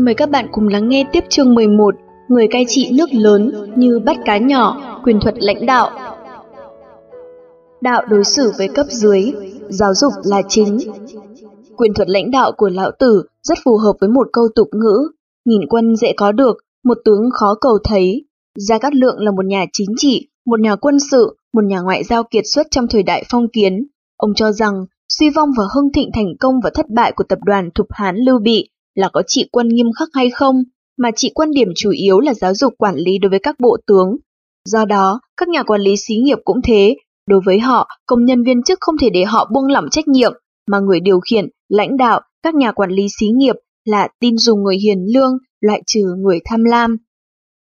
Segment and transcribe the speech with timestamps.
[0.00, 1.94] Mời các bạn cùng lắng nghe tiếp chương 11,
[2.28, 5.90] người cai trị nước lớn như bắt cá nhỏ, quyền thuật lãnh đạo.
[7.80, 9.32] Đạo đối xử với cấp dưới,
[9.68, 10.78] giáo dục là chính.
[11.76, 15.08] Quyền thuật lãnh đạo của lão tử rất phù hợp với một câu tục ngữ,
[15.44, 18.24] nhìn quân dễ có được, một tướng khó cầu thấy.
[18.58, 22.04] Gia Cát Lượng là một nhà chính trị, một nhà quân sự, một nhà ngoại
[22.04, 23.86] giao kiệt xuất trong thời đại phong kiến.
[24.16, 27.38] Ông cho rằng suy vong và hưng thịnh thành công và thất bại của tập
[27.42, 28.68] đoàn Thục Hán Lưu Bị
[29.00, 30.56] là có trị quân nghiêm khắc hay không,
[30.98, 33.76] mà trị quân điểm chủ yếu là giáo dục quản lý đối với các bộ
[33.86, 34.16] tướng.
[34.64, 36.96] Do đó, các nhà quản lý xí nghiệp cũng thế,
[37.28, 40.32] đối với họ, công nhân viên chức không thể để họ buông lỏng trách nhiệm,
[40.70, 44.62] mà người điều khiển, lãnh đạo, các nhà quản lý xí nghiệp là tin dùng
[44.62, 46.96] người hiền lương, loại trừ người tham lam.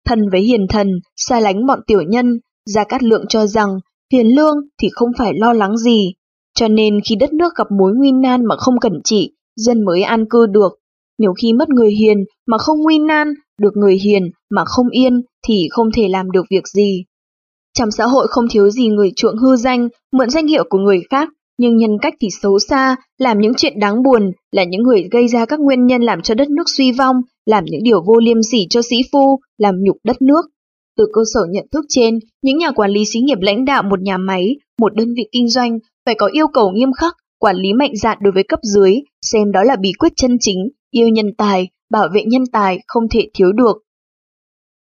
[0.05, 3.79] Thần với hiền thần, xa lánh bọn tiểu nhân, Gia Cát Lượng cho rằng
[4.13, 6.13] hiền lương thì không phải lo lắng gì.
[6.55, 10.01] Cho nên khi đất nước gặp mối nguy nan mà không cẩn trị, dân mới
[10.01, 10.79] an cư được.
[11.19, 12.17] Nếu khi mất người hiền
[12.47, 16.45] mà không nguy nan, được người hiền mà không yên thì không thể làm được
[16.49, 17.03] việc gì.
[17.77, 21.01] Trong xã hội không thiếu gì người chuộng hư danh, mượn danh hiệu của người
[21.09, 25.07] khác, nhưng nhân cách thì xấu xa, làm những chuyện đáng buồn, là những người
[25.11, 28.19] gây ra các nguyên nhân làm cho đất nước suy vong, làm những điều vô
[28.19, 30.41] liêm sỉ cho sĩ phu, làm nhục đất nước.
[30.97, 34.01] Từ cơ sở nhận thức trên, những nhà quản lý xí nghiệp lãnh đạo một
[34.01, 37.13] nhà máy, một đơn vị kinh doanh phải có yêu cầu nghiêm khắc,
[37.43, 40.69] quản lý mạnh dạn đối với cấp dưới, xem đó là bí quyết chân chính,
[40.91, 43.77] yêu nhân tài, bảo vệ nhân tài không thể thiếu được.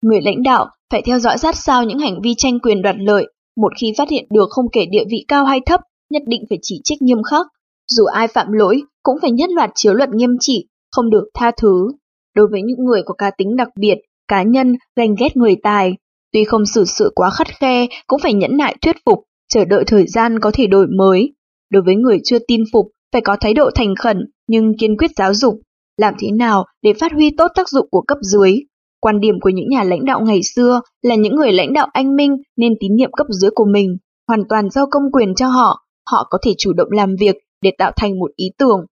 [0.02, 3.28] Người lãnh đạo phải theo dõi sát sao những hành vi tranh quyền đoạt lợi,
[3.58, 6.58] một khi phát hiện được không kể địa vị cao hay thấp, nhất định phải
[6.62, 7.48] chỉ trích nghiêm khắc.
[7.88, 11.52] Dù ai phạm lỗi, cũng phải nhất loạt chiếu luật nghiêm trị, không được tha
[11.62, 11.88] thứ.
[12.36, 15.94] Đối với những người có cá tính đặc biệt, cá nhân, ganh ghét người tài,
[16.34, 19.20] tuy không xử sự quá khắt khe, cũng phải nhẫn nại thuyết phục,
[19.54, 21.34] chờ đợi thời gian có thể đổi mới.
[21.70, 24.18] Đối với người chưa tin phục, phải có thái độ thành khẩn
[24.48, 25.60] nhưng kiên quyết giáo dục,
[25.98, 28.56] làm thế nào để phát huy tốt tác dụng của cấp dưới.
[29.02, 32.16] Quan điểm của những nhà lãnh đạo ngày xưa là những người lãnh đạo anh
[32.16, 35.86] minh nên tín nhiệm cấp dưới của mình, hoàn toàn giao công quyền cho họ,
[36.12, 38.86] họ có thể chủ động làm việc để tạo thành một ý tưởng.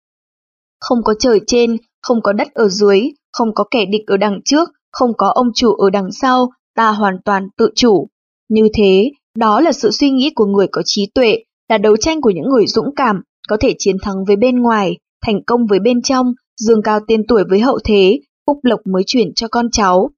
[0.80, 3.00] Không có trời trên, không có đất ở dưới,
[3.32, 6.90] không có kẻ địch ở đằng trước, không có ông chủ ở đằng sau, ta
[6.90, 8.08] hoàn toàn tự chủ.
[8.48, 11.38] Như thế, đó là sự suy nghĩ của người có trí tuệ,
[11.68, 14.96] là đấu tranh của những người dũng cảm, có thể chiến thắng với bên ngoài,
[15.26, 19.02] thành công với bên trong, dương cao tên tuổi với hậu thế, phúc lộc mới
[19.06, 20.10] chuyển cho con cháu.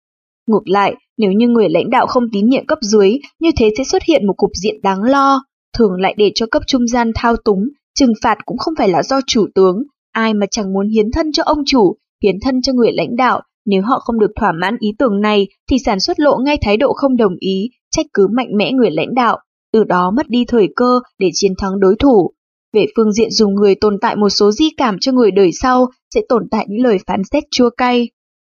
[0.46, 3.84] Ngược lại, nếu như người lãnh đạo không tín nhiệm cấp dưới, như thế sẽ
[3.84, 5.42] xuất hiện một cục diện đáng lo,
[5.78, 9.02] thường lại để cho cấp trung gian thao túng, trừng phạt cũng không phải là
[9.02, 9.82] do chủ tướng,
[10.12, 13.42] ai mà chẳng muốn hiến thân cho ông chủ, hiến thân cho người lãnh đạo,
[13.66, 16.76] nếu họ không được thỏa mãn ý tưởng này thì sản xuất lộ ngay thái
[16.76, 19.38] độ không đồng ý, trách cứ mạnh mẽ người lãnh đạo,
[19.76, 22.30] từ đó mất đi thời cơ để chiến thắng đối thủ.
[22.72, 25.86] Về phương diện dùng người tồn tại một số di cảm cho người đời sau
[26.14, 28.08] sẽ tồn tại những lời phán xét chua cay.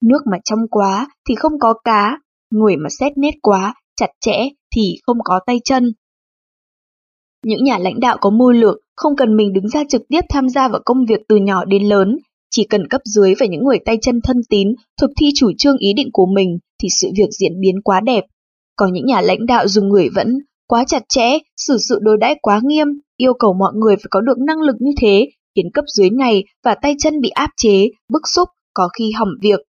[0.02, 2.18] Nước mà trong quá thì không có cá,
[2.50, 5.92] người mà xét nét quá, chặt chẽ thì không có tay chân.
[7.44, 10.48] Những nhà lãnh đạo có mưu lược không cần mình đứng ra trực tiếp tham
[10.48, 12.18] gia vào công việc từ nhỏ đến lớn,
[12.50, 14.68] chỉ cần cấp dưới và những người tay chân thân tín
[15.00, 18.24] thực thi chủ trương ý định của mình thì sự việc diễn biến quá đẹp.
[18.76, 20.38] Có những nhà lãnh đạo dùng người vẫn
[20.70, 22.86] quá chặt chẽ, xử sự đối đãi quá nghiêm,
[23.16, 26.44] yêu cầu mọi người phải có được năng lực như thế, khiến cấp dưới này
[26.64, 29.60] và tay chân bị áp chế, bức xúc, có khi hỏng việc.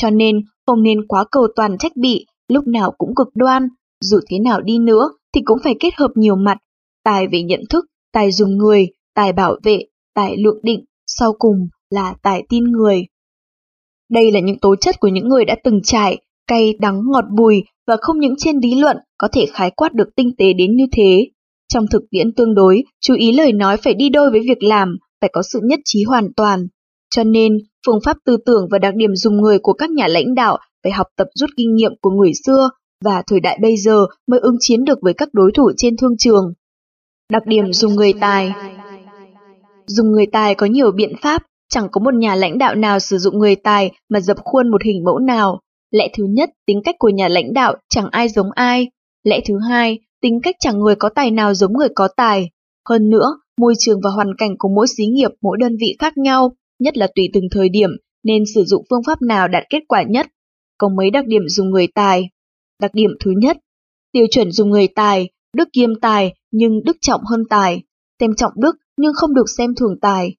[0.00, 3.68] Cho nên, không nên quá cầu toàn trách bị, lúc nào cũng cực đoan.
[4.00, 6.58] Dù thế nào đi nữa, thì cũng phải kết hợp nhiều mặt.
[7.04, 9.84] Tài về nhận thức, tài dùng người, tài bảo vệ,
[10.14, 13.06] tài lượng định, sau cùng là tài tin người.
[14.10, 17.62] Đây là những tố chất của những người đã từng trải, cay, đắng, ngọt bùi
[17.86, 20.84] và không những trên lý luận có thể khái quát được tinh tế đến như
[20.92, 21.26] thế.
[21.72, 24.96] Trong thực tiễn tương đối, chú ý lời nói phải đi đôi với việc làm,
[25.20, 26.66] phải có sự nhất trí hoàn toàn.
[27.14, 30.34] Cho nên, phương pháp tư tưởng và đặc điểm dùng người của các nhà lãnh
[30.34, 32.70] đạo phải học tập rút kinh nghiệm của người xưa
[33.04, 36.16] và thời đại bây giờ mới ứng chiến được với các đối thủ trên thương
[36.18, 36.52] trường.
[37.32, 38.52] Đặc điểm dùng người tài
[39.86, 43.18] Dùng người tài có nhiều biện pháp, chẳng có một nhà lãnh đạo nào sử
[43.18, 45.60] dụng người tài mà dập khuôn một hình mẫu nào.
[45.92, 48.90] Lẽ thứ nhất, tính cách của nhà lãnh đạo chẳng ai giống ai.
[49.24, 52.50] Lẽ thứ hai, tính cách chẳng người có tài nào giống người có tài.
[52.88, 56.18] Hơn nữa, môi trường và hoàn cảnh của mỗi xí nghiệp, mỗi đơn vị khác
[56.18, 57.90] nhau, nhất là tùy từng thời điểm,
[58.24, 60.26] nên sử dụng phương pháp nào đạt kết quả nhất.
[60.78, 62.28] Có mấy đặc điểm dùng người tài.
[62.80, 63.56] Đặc điểm thứ nhất,
[64.12, 67.82] tiêu chuẩn dùng người tài, đức kiêm tài nhưng đức trọng hơn tài,
[68.20, 70.36] xem trọng đức nhưng không được xem thường tài.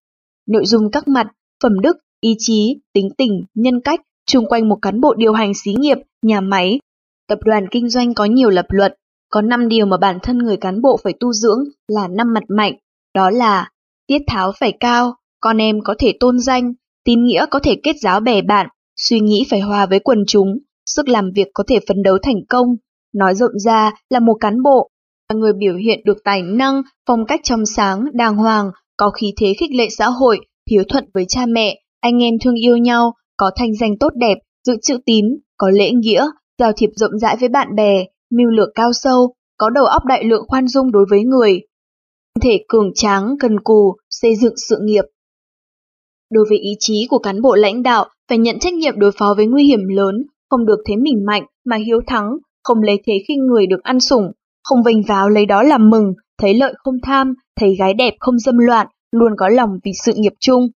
[0.47, 1.27] Nội dung các mặt,
[1.63, 5.53] phẩm đức, ý chí, tính tình, nhân cách chung quanh một cán bộ điều hành
[5.53, 6.79] xí nghiệp, nhà máy.
[7.27, 8.93] Tập đoàn kinh doanh có nhiều lập luận,
[9.29, 12.43] có 5 điều mà bản thân người cán bộ phải tu dưỡng là năm mặt
[12.47, 12.73] mạnh,
[13.15, 13.69] đó là
[14.07, 16.73] tiết tháo phải cao, con em có thể tôn danh,
[17.05, 20.57] tín nghĩa có thể kết giáo bè bạn, suy nghĩ phải hòa với quần chúng,
[20.85, 22.67] sức làm việc có thể phấn đấu thành công.
[23.15, 24.89] Nói rộng ra là một cán bộ,
[25.29, 29.33] là người biểu hiện được tài năng, phong cách trong sáng, đàng hoàng, có khí
[29.37, 30.39] thế khích lệ xã hội,
[30.71, 34.37] hiếu thuận với cha mẹ, anh em thương yêu nhau, có thanh danh tốt đẹp,
[34.67, 35.25] giữ chữ tín,
[35.57, 36.27] có lễ nghĩa,
[36.59, 40.23] giao thiệp rộng rãi với bạn bè, mưu lược cao sâu, có đầu óc đại
[40.23, 41.61] lượng khoan dung đối với người.
[42.41, 45.05] Thể cường tráng, cần cù, xây dựng sự nghiệp.
[46.31, 49.33] Đối với ý chí của cán bộ lãnh đạo, phải nhận trách nhiệm đối phó
[49.37, 50.15] với nguy hiểm lớn,
[50.49, 53.99] không được thế mình mạnh mà hiếu thắng, không lấy thế khi người được ăn
[53.99, 54.31] sủng,
[54.63, 58.39] không vênh váo lấy đó làm mừng, thấy lợi không tham, thấy gái đẹp không
[58.39, 60.67] dâm loạn, luôn có lòng vì sự nghiệp chung.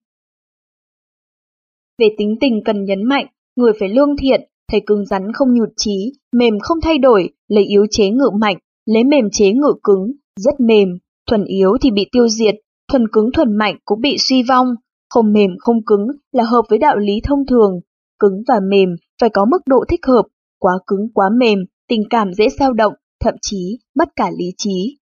[2.00, 4.42] Về tính tình cần nhấn mạnh, người phải lương thiện,
[4.72, 8.58] thấy cứng rắn không nhụt chí, mềm không thay đổi, lấy yếu chế ngự mạnh,
[8.86, 10.90] lấy mềm chế ngự cứng, rất mềm,
[11.30, 12.56] thuần yếu thì bị tiêu diệt,
[12.92, 14.68] thuần cứng thuần mạnh cũng bị suy vong,
[15.10, 17.80] không mềm không cứng là hợp với đạo lý thông thường,
[18.20, 18.90] cứng và mềm
[19.22, 20.26] phải có mức độ thích hợp,
[20.60, 24.98] quá cứng quá mềm, tình cảm dễ dao động, thậm chí mất cả lý trí.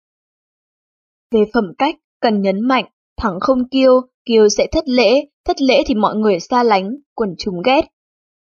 [1.30, 2.84] Về phẩm cách, cần nhấn mạnh,
[3.16, 7.34] thẳng không kiêu, kiêu sẽ thất lễ, thất lễ thì mọi người xa lánh, quần
[7.38, 7.82] chúng ghét.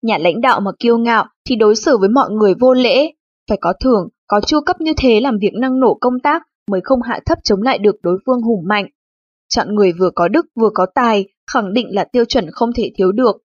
[0.02, 3.12] Nhà lãnh đạo mà kiêu ngạo thì đối xử với mọi người vô lễ,
[3.48, 6.80] phải có thưởng, có chu cấp như thế làm việc năng nổ công tác mới
[6.84, 8.86] không hạ thấp chống lại được đối phương hùng mạnh.
[9.48, 12.90] Chọn người vừa có đức vừa có tài, khẳng định là tiêu chuẩn không thể
[12.96, 13.36] thiếu được.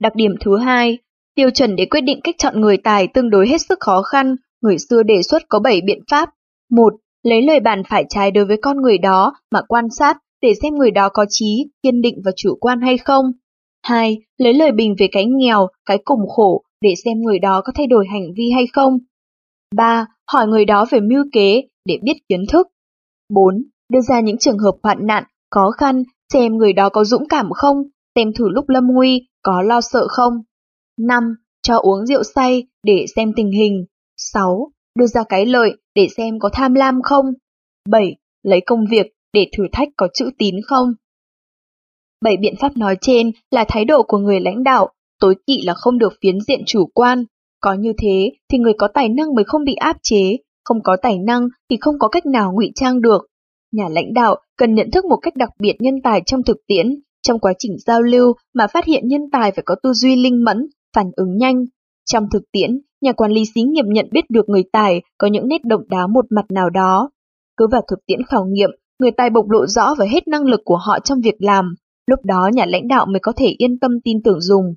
[0.00, 0.98] Đặc điểm thứ hai,
[1.34, 4.36] tiêu chuẩn để quyết định cách chọn người tài tương đối hết sức khó khăn,
[4.60, 6.28] người xưa đề xuất có 7 biện pháp.
[6.70, 6.94] 1.
[7.22, 10.74] Lấy lời bàn phải trái đối với con người đó mà quan sát để xem
[10.74, 13.24] người đó có trí, kiên định và chủ quan hay không.
[13.82, 14.18] 2.
[14.38, 17.86] Lấy lời bình về cái nghèo, cái cùng khổ để xem người đó có thay
[17.86, 18.98] đổi hành vi hay không.
[19.76, 20.06] 3.
[20.32, 22.66] Hỏi người đó về mưu kế để biết kiến thức.
[23.28, 23.62] 4.
[23.92, 26.02] Đưa ra những trường hợp hoạn nạn, khó khăn,
[26.32, 27.76] xem người đó có dũng cảm không,
[28.14, 30.32] xem thử lúc lâm nguy có lo sợ không.
[31.00, 31.34] 5.
[31.62, 33.84] Cho uống rượu say để xem tình hình.
[34.16, 34.70] 6.
[34.98, 37.26] Đưa ra cái lợi để xem có tham lam không.
[37.90, 38.16] 7.
[38.42, 40.88] Lấy công việc để thử thách có chữ tín không.
[42.20, 44.88] Bảy biện pháp nói trên là thái độ của người lãnh đạo,
[45.20, 47.24] tối kỵ là không được phiến diện chủ quan.
[47.60, 50.96] Có như thế thì người có tài năng mới không bị áp chế, không có
[51.02, 53.26] tài năng thì không có cách nào ngụy trang được.
[53.72, 57.00] Nhà lãnh đạo cần nhận thức một cách đặc biệt nhân tài trong thực tiễn,
[57.22, 60.44] trong quá trình giao lưu mà phát hiện nhân tài phải có tư duy linh
[60.44, 61.64] mẫn, phản ứng nhanh.
[62.04, 65.48] Trong thực tiễn, nhà quản lý xí nghiệp nhận biết được người tài có những
[65.48, 67.10] nét độc đáo một mặt nào đó.
[67.56, 68.70] Cứ vào thực tiễn khảo nghiệm,
[69.02, 71.74] người tài bộc lộ rõ và hết năng lực của họ trong việc làm,
[72.06, 74.74] lúc đó nhà lãnh đạo mới có thể yên tâm tin tưởng dùng.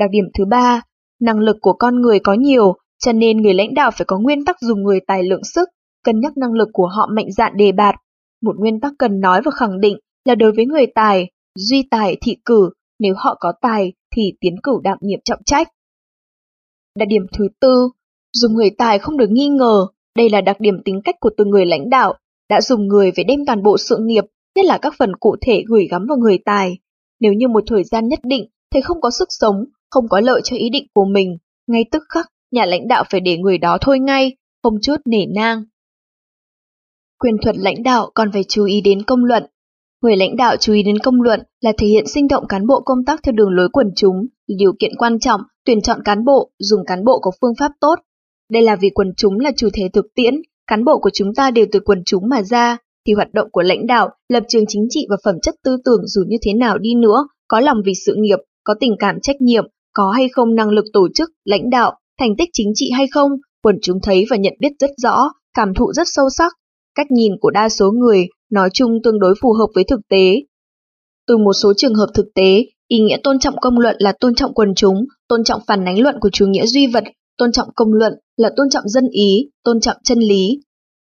[0.00, 0.82] Đặc điểm thứ ba,
[1.20, 4.44] năng lực của con người có nhiều, cho nên người lãnh đạo phải có nguyên
[4.44, 5.68] tắc dùng người tài lượng sức,
[6.04, 7.94] cân nhắc năng lực của họ mạnh dạn đề bạt.
[8.42, 12.16] Một nguyên tắc cần nói và khẳng định là đối với người tài, duy tài
[12.22, 15.68] thị cử, nếu họ có tài thì tiến cử đảm nhiệm trọng trách.
[16.98, 17.88] Đặc điểm thứ tư,
[18.32, 19.86] dùng người tài không được nghi ngờ,
[20.16, 22.14] đây là đặc điểm tính cách của từng người lãnh đạo,
[22.50, 24.24] đã dùng người phải đem toàn bộ sự nghiệp,
[24.56, 26.78] nhất là các phần cụ thể gửi gắm vào người tài.
[27.20, 30.40] Nếu như một thời gian nhất định, thấy không có sức sống, không có lợi
[30.44, 33.78] cho ý định của mình, ngay tức khắc, nhà lãnh đạo phải để người đó
[33.80, 35.64] thôi ngay, không chút nể nang.
[37.18, 39.46] Quyền thuật lãnh đạo còn phải chú ý đến công luận.
[40.02, 42.80] Người lãnh đạo chú ý đến công luận là thể hiện sinh động cán bộ
[42.84, 46.50] công tác theo đường lối quần chúng, điều kiện quan trọng, tuyển chọn cán bộ,
[46.58, 47.94] dùng cán bộ có phương pháp tốt.
[48.50, 50.34] Đây là vì quần chúng là chủ thể thực tiễn,
[50.70, 53.62] cán bộ của chúng ta đều từ quần chúng mà ra, thì hoạt động của
[53.62, 56.78] lãnh đạo, lập trường chính trị và phẩm chất tư tưởng dù như thế nào
[56.78, 60.54] đi nữa, có lòng vì sự nghiệp, có tình cảm trách nhiệm, có hay không
[60.54, 63.30] năng lực tổ chức, lãnh đạo, thành tích chính trị hay không,
[63.62, 66.52] quần chúng thấy và nhận biết rất rõ, cảm thụ rất sâu sắc.
[66.94, 70.34] Cách nhìn của đa số người nói chung tương đối phù hợp với thực tế.
[71.26, 74.34] Từ một số trường hợp thực tế, ý nghĩa tôn trọng công luận là tôn
[74.34, 77.04] trọng quần chúng, tôn trọng phản ánh luận của chủ nghĩa duy vật,
[77.40, 80.60] tôn trọng công luận là tôn trọng dân ý, tôn trọng chân lý.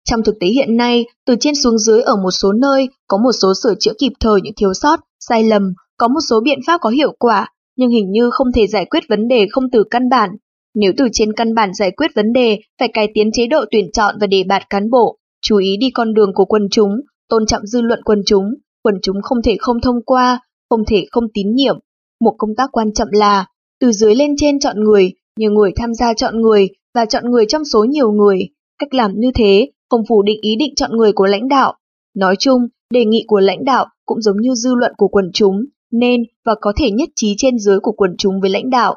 [0.09, 3.31] Trong thực tế hiện nay, từ trên xuống dưới ở một số nơi có một
[3.31, 6.81] số sửa chữa kịp thời những thiếu sót, sai lầm, có một số biện pháp
[6.81, 10.09] có hiệu quả, nhưng hình như không thể giải quyết vấn đề không từ căn
[10.09, 10.29] bản.
[10.75, 13.91] Nếu từ trên căn bản giải quyết vấn đề, phải cải tiến chế độ tuyển
[13.93, 16.91] chọn và đề bạt cán bộ, chú ý đi con đường của quần chúng,
[17.29, 18.45] tôn trọng dư luận quần chúng,
[18.83, 21.79] quần chúng không thể không thông qua, không thể không tín nhiệm.
[22.21, 23.45] Một công tác quan trọng là,
[23.79, 27.45] từ dưới lên trên chọn người, nhiều người tham gia chọn người và chọn người
[27.45, 28.39] trong số nhiều người.
[28.79, 31.73] Cách làm như thế không phủ định ý định chọn người của lãnh đạo.
[32.15, 32.61] Nói chung,
[32.93, 36.55] đề nghị của lãnh đạo cũng giống như dư luận của quần chúng, nên và
[36.61, 38.95] có thể nhất trí trên dưới của quần chúng với lãnh đạo.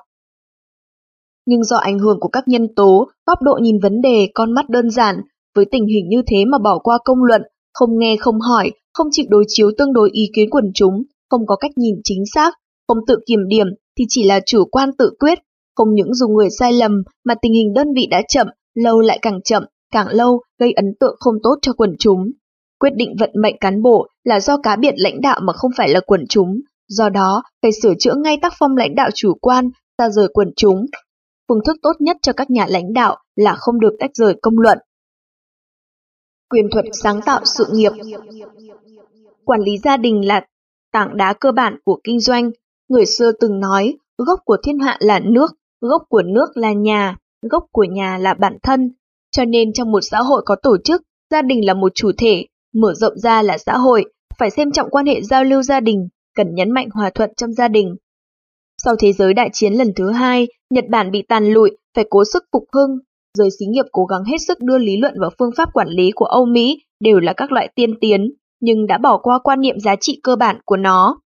[1.47, 4.69] Nhưng do ảnh hưởng của các nhân tố, góc độ nhìn vấn đề, con mắt
[4.69, 5.17] đơn giản,
[5.55, 7.43] với tình hình như thế mà bỏ qua công luận,
[7.75, 11.47] không nghe không hỏi, không chịu đối chiếu tương đối ý kiến quần chúng, không
[11.47, 12.55] có cách nhìn chính xác,
[12.89, 13.67] không tự kiểm điểm,
[13.99, 15.39] thì chỉ là chủ quan tự quyết,
[15.75, 19.19] không những dùng người sai lầm mà tình hình đơn vị đã chậm, lâu lại
[19.23, 22.31] càng chậm, càng lâu gây ấn tượng không tốt cho quần chúng.
[22.81, 25.89] Quyết định vận mệnh cán bộ là do cá biệt lãnh đạo mà không phải
[25.89, 29.71] là quần chúng, do đó phải sửa chữa ngay tác phong lãnh đạo chủ quan,
[29.99, 30.87] xa rời quần chúng.
[31.49, 34.59] Phương thức tốt nhất cho các nhà lãnh đạo là không được tách rời công
[34.59, 34.79] luận.
[36.51, 37.93] Quyền thuật sáng tạo sự nghiệp
[39.45, 40.47] Quản lý gia đình là
[40.93, 42.51] tảng đá cơ bản của kinh doanh.
[42.89, 45.53] Người xưa từng nói, gốc của thiên hạ là nước,
[45.89, 47.17] gốc của nước là nhà,
[47.51, 48.91] gốc của nhà là bản thân.
[49.31, 52.47] Cho nên trong một xã hội có tổ chức, gia đình là một chủ thể,
[52.75, 54.05] mở rộng ra là xã hội,
[54.39, 57.53] phải xem trọng quan hệ giao lưu gia đình, cần nhấn mạnh hòa thuận trong
[57.53, 57.97] gia đình.
[58.85, 62.25] Sau thế giới đại chiến lần thứ hai, Nhật Bản bị tàn lụi, phải cố
[62.33, 62.99] sức phục hưng.
[63.39, 66.11] Giới xí nghiệp cố gắng hết sức đưa lý luận và phương pháp quản lý
[66.15, 69.81] của Âu Mỹ đều là các loại tiên tiến, nhưng đã bỏ qua quan niệm
[69.81, 71.21] giá trị cơ bản của nó.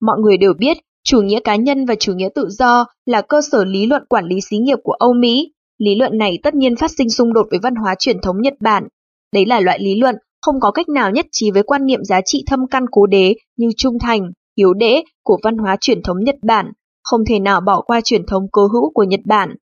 [0.00, 3.40] Mọi người đều biết, chủ nghĩa cá nhân và chủ nghĩa tự do là cơ
[3.50, 5.52] sở lý luận quản lý xí nghiệp của Âu Mỹ.
[5.78, 8.54] Lý luận này tất nhiên phát sinh xung đột với văn hóa truyền thống Nhật
[8.60, 8.88] Bản.
[9.32, 12.20] Đấy là loại lý luận không có cách nào nhất trí với quan niệm giá
[12.24, 16.16] trị thâm căn cố đế như trung thành, hiếu đễ của văn hóa truyền thống
[16.24, 19.54] Nhật Bản, không thể nào bỏ qua truyền thống cố hữu của Nhật Bản.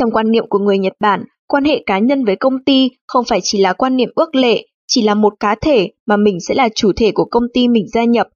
[0.00, 3.24] Trong quan niệm của người Nhật Bản, quan hệ cá nhân với công ty không
[3.28, 6.54] phải chỉ là quan niệm ước lệ, chỉ là một cá thể mà mình sẽ
[6.54, 8.28] là chủ thể của công ty mình gia nhập.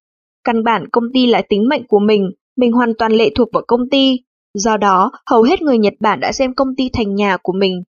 [0.47, 3.62] Căn bản công ty là tính mệnh của mình, mình hoàn toàn lệ thuộc vào
[3.67, 4.17] công ty.
[4.55, 7.83] Do đó, hầu hết người Nhật Bản đã xem công ty thành nhà của mình.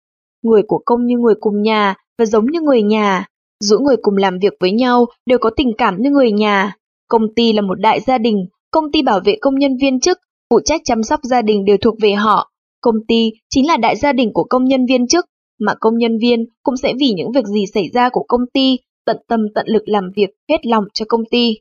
[0.42, 3.26] Người của công như người cùng nhà và giống như người nhà.
[3.64, 6.76] Giữa người cùng làm việc với nhau đều có tình cảm như người nhà.
[7.08, 10.18] Công ty là một đại gia đình, công ty bảo vệ công nhân viên chức,
[10.50, 12.50] phụ trách chăm sóc gia đình đều thuộc về họ.
[12.80, 15.26] Công ty chính là đại gia đình của công nhân viên chức,
[15.60, 18.76] mà công nhân viên cũng sẽ vì những việc gì xảy ra của công ty
[19.06, 21.54] tận tâm tận lực làm việc hết lòng cho công ty.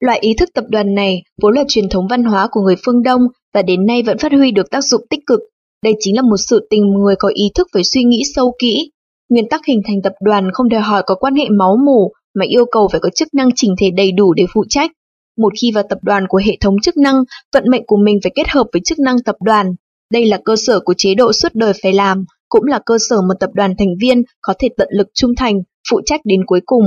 [0.00, 3.02] Loại ý thức tập đoàn này vốn là truyền thống văn hóa của người phương
[3.02, 3.20] Đông
[3.54, 5.40] và đến nay vẫn phát huy được tác dụng tích cực.
[5.84, 8.90] Đây chính là một sự tình người có ý thức phải suy nghĩ sâu kỹ.
[9.28, 12.44] Nguyên tắc hình thành tập đoàn không đòi hỏi có quan hệ máu mủ mà
[12.48, 14.90] yêu cầu phải có chức năng chỉnh thể đầy đủ để phụ trách.
[15.38, 18.32] Một khi vào tập đoàn của hệ thống chức năng, vận mệnh của mình phải
[18.34, 19.74] kết hợp với chức năng tập đoàn.
[20.12, 23.20] Đây là cơ sở của chế độ suốt đời phải làm, cũng là cơ sở
[23.20, 26.60] một tập đoàn thành viên có thể tận lực trung thành, phụ trách đến cuối
[26.66, 26.84] cùng.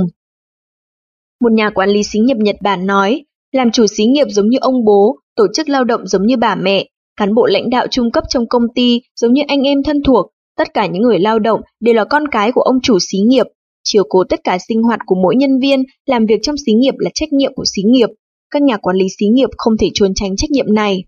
[1.40, 4.58] Một nhà quản lý xí nghiệp Nhật Bản nói, làm chủ xí nghiệp giống như
[4.60, 8.10] ông bố, tổ chức lao động giống như bà mẹ, cán bộ lãnh đạo trung
[8.10, 10.26] cấp trong công ty giống như anh em thân thuộc,
[10.56, 13.46] tất cả những người lao động đều là con cái của ông chủ xí nghiệp.
[13.84, 16.94] Chiều cố tất cả sinh hoạt của mỗi nhân viên, làm việc trong xí nghiệp
[16.98, 18.08] là trách nhiệm của xí nghiệp.
[18.50, 21.04] Các nhà quản lý xí nghiệp không thể trốn tránh trách nhiệm này.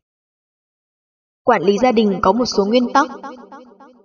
[1.44, 3.06] Quản lý gia đình có một số nguyên tắc.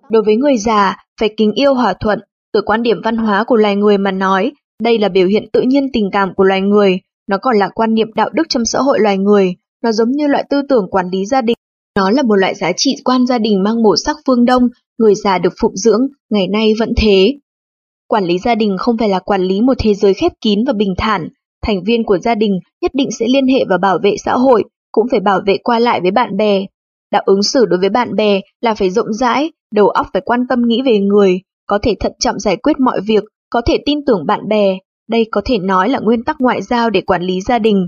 [0.10, 2.20] Đối với người già, phải kính yêu hòa thuận,
[2.54, 4.52] từ quan điểm văn hóa của loài người mà nói,
[4.82, 7.94] đây là biểu hiện tự nhiên tình cảm của loài người, nó còn là quan
[7.94, 11.10] niệm đạo đức trong xã hội loài người, nó giống như loại tư tưởng quản
[11.12, 11.56] lý gia đình.
[11.96, 14.64] Nó là một loại giá trị quan gia đình mang màu sắc phương Đông,
[14.98, 17.34] người già được phụng dưỡng, ngày nay vẫn thế.
[18.08, 20.74] Quản lý gia đình không phải là quản lý một thế giới khép kín và
[20.74, 21.28] bình thản,
[21.62, 24.64] thành viên của gia đình nhất định sẽ liên hệ và bảo vệ xã hội,
[24.92, 26.66] cũng phải bảo vệ qua lại với bạn bè.
[27.12, 30.40] Đạo ứng xử đối với bạn bè là phải rộng rãi, đầu óc phải quan
[30.50, 34.06] tâm nghĩ về người, có thể thận trọng giải quyết mọi việc, có thể tin
[34.06, 34.78] tưởng bạn bè.
[35.10, 37.88] Đây có thể nói là nguyên tắc ngoại giao để quản lý gia đình.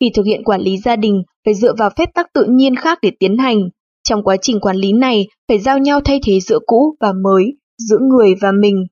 [0.00, 2.98] Vì thực hiện quản lý gia đình phải dựa vào phép tắc tự nhiên khác
[3.02, 3.68] để tiến hành.
[4.02, 7.44] Trong quá trình quản lý này phải giao nhau thay thế giữa cũ và mới,
[7.78, 8.86] giữa người và mình.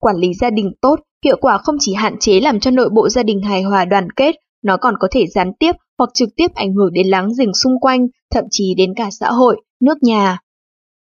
[0.00, 3.08] Quản lý gia đình tốt, hiệu quả không chỉ hạn chế làm cho nội bộ
[3.08, 6.54] gia đình hài hòa đoàn kết, nó còn có thể gián tiếp hoặc trực tiếp
[6.54, 10.38] ảnh hưởng đến láng giềng xung quanh, thậm chí đến cả xã hội, nước nhà.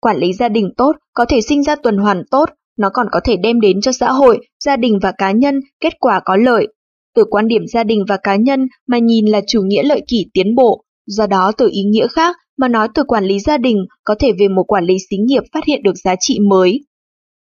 [0.00, 3.20] Quản lý gia đình tốt có thể sinh ra tuần hoàn tốt, nó còn có
[3.24, 6.66] thể đem đến cho xã hội, gia đình và cá nhân kết quả có lợi.
[7.14, 10.26] Từ quan điểm gia đình và cá nhân mà nhìn là chủ nghĩa lợi kỷ
[10.32, 13.76] tiến bộ, do đó từ ý nghĩa khác mà nói từ quản lý gia đình
[14.04, 16.80] có thể về một quản lý xí nghiệp phát hiện được giá trị mới.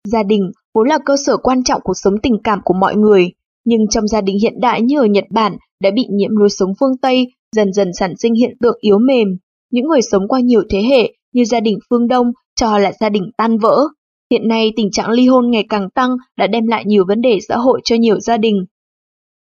[0.09, 3.33] Gia đình vốn là cơ sở quan trọng cuộc sống tình cảm của mọi người,
[3.65, 6.73] nhưng trong gia đình hiện đại như ở Nhật Bản đã bị nhiễm lối sống
[6.81, 9.29] phương Tây, dần dần sản sinh hiện tượng yếu mềm.
[9.71, 13.09] Những người sống qua nhiều thế hệ như gia đình phương Đông cho là gia
[13.09, 13.89] đình tan vỡ.
[14.31, 17.39] Hiện nay tình trạng ly hôn ngày càng tăng đã đem lại nhiều vấn đề
[17.49, 18.65] xã hội cho nhiều gia đình.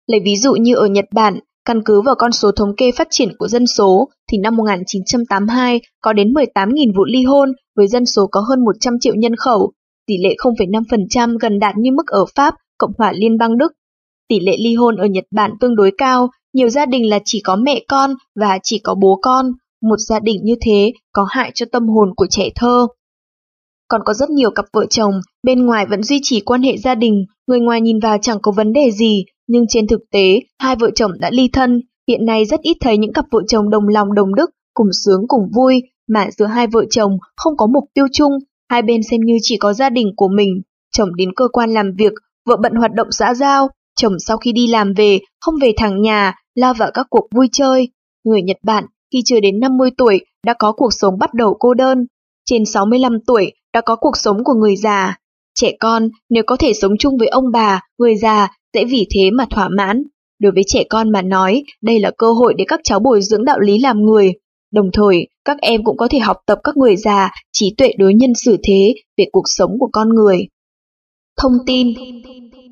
[0.08, 3.08] Lấy ví dụ như ở Nhật Bản, căn cứ vào con số thống kê phát
[3.12, 8.05] triển của dân số, thì năm 1982 có đến 18.000 vụ ly hôn với dân
[8.05, 9.72] số có hơn 100 triệu nhân khẩu,
[10.08, 13.72] tỷ lệ 0,5% gần đạt như mức ở Pháp, Cộng hòa Liên bang Đức.
[14.27, 17.41] Tỷ lệ ly hôn ở Nhật Bản tương đối cao, nhiều gia đình là chỉ
[17.44, 19.46] có mẹ con và chỉ có bố con.
[19.82, 22.88] Một gia đình như thế có hại cho tâm hồn của trẻ thơ.
[23.95, 26.95] Còn có rất nhiều cặp vợ chồng, bên ngoài vẫn duy trì quan hệ gia
[26.95, 30.75] đình, người ngoài nhìn vào chẳng có vấn đề gì, nhưng trên thực tế, hai
[30.75, 33.87] vợ chồng đã ly thân, Hiện nay rất ít thấy những cặp vợ chồng đồng
[33.87, 37.83] lòng đồng đức, cùng sướng cùng vui, mà giữa hai vợ chồng không có mục
[37.93, 38.31] tiêu chung,
[38.69, 40.61] hai bên xem như chỉ có gia đình của mình.
[40.97, 42.13] Chồng đến cơ quan làm việc,
[42.45, 46.01] vợ bận hoạt động xã giao, chồng sau khi đi làm về, không về thẳng
[46.01, 47.89] nhà, lao vào các cuộc vui chơi.
[48.23, 51.73] Người Nhật Bản khi chưa đến 50 tuổi đã có cuộc sống bắt đầu cô
[51.73, 52.05] đơn,
[52.45, 55.17] trên 65 tuổi đã có cuộc sống của người già.
[55.59, 59.31] Trẻ con nếu có thể sống chung với ông bà, người già sẽ vì thế
[59.31, 60.03] mà thỏa mãn.
[60.39, 63.45] Đối với trẻ con mà nói, đây là cơ hội để các cháu bồi dưỡng
[63.45, 64.33] đạo lý làm người.
[64.73, 68.13] Đồng thời, các em cũng có thể học tập các người già, trí tuệ đối
[68.13, 70.47] nhân xử thế về cuộc sống của con người.
[71.41, 71.93] Thông tin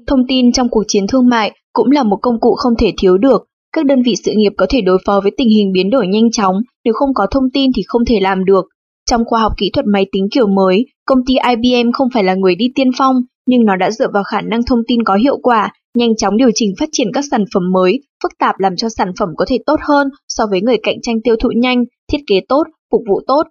[0.07, 3.17] Thông tin trong cuộc chiến thương mại cũng là một công cụ không thể thiếu
[3.17, 3.43] được.
[3.75, 6.31] Các đơn vị sự nghiệp có thể đối phó với tình hình biến đổi nhanh
[6.31, 8.65] chóng, nếu không có thông tin thì không thể làm được.
[9.09, 12.33] Trong khoa học kỹ thuật máy tính kiểu mới, công ty IBM không phải là
[12.33, 15.37] người đi tiên phong, nhưng nó đã dựa vào khả năng thông tin có hiệu
[15.37, 18.89] quả, nhanh chóng điều chỉnh phát triển các sản phẩm mới, phức tạp làm cho
[18.89, 22.17] sản phẩm có thể tốt hơn so với người cạnh tranh tiêu thụ nhanh, thiết
[22.27, 23.43] kế tốt, phục vụ tốt.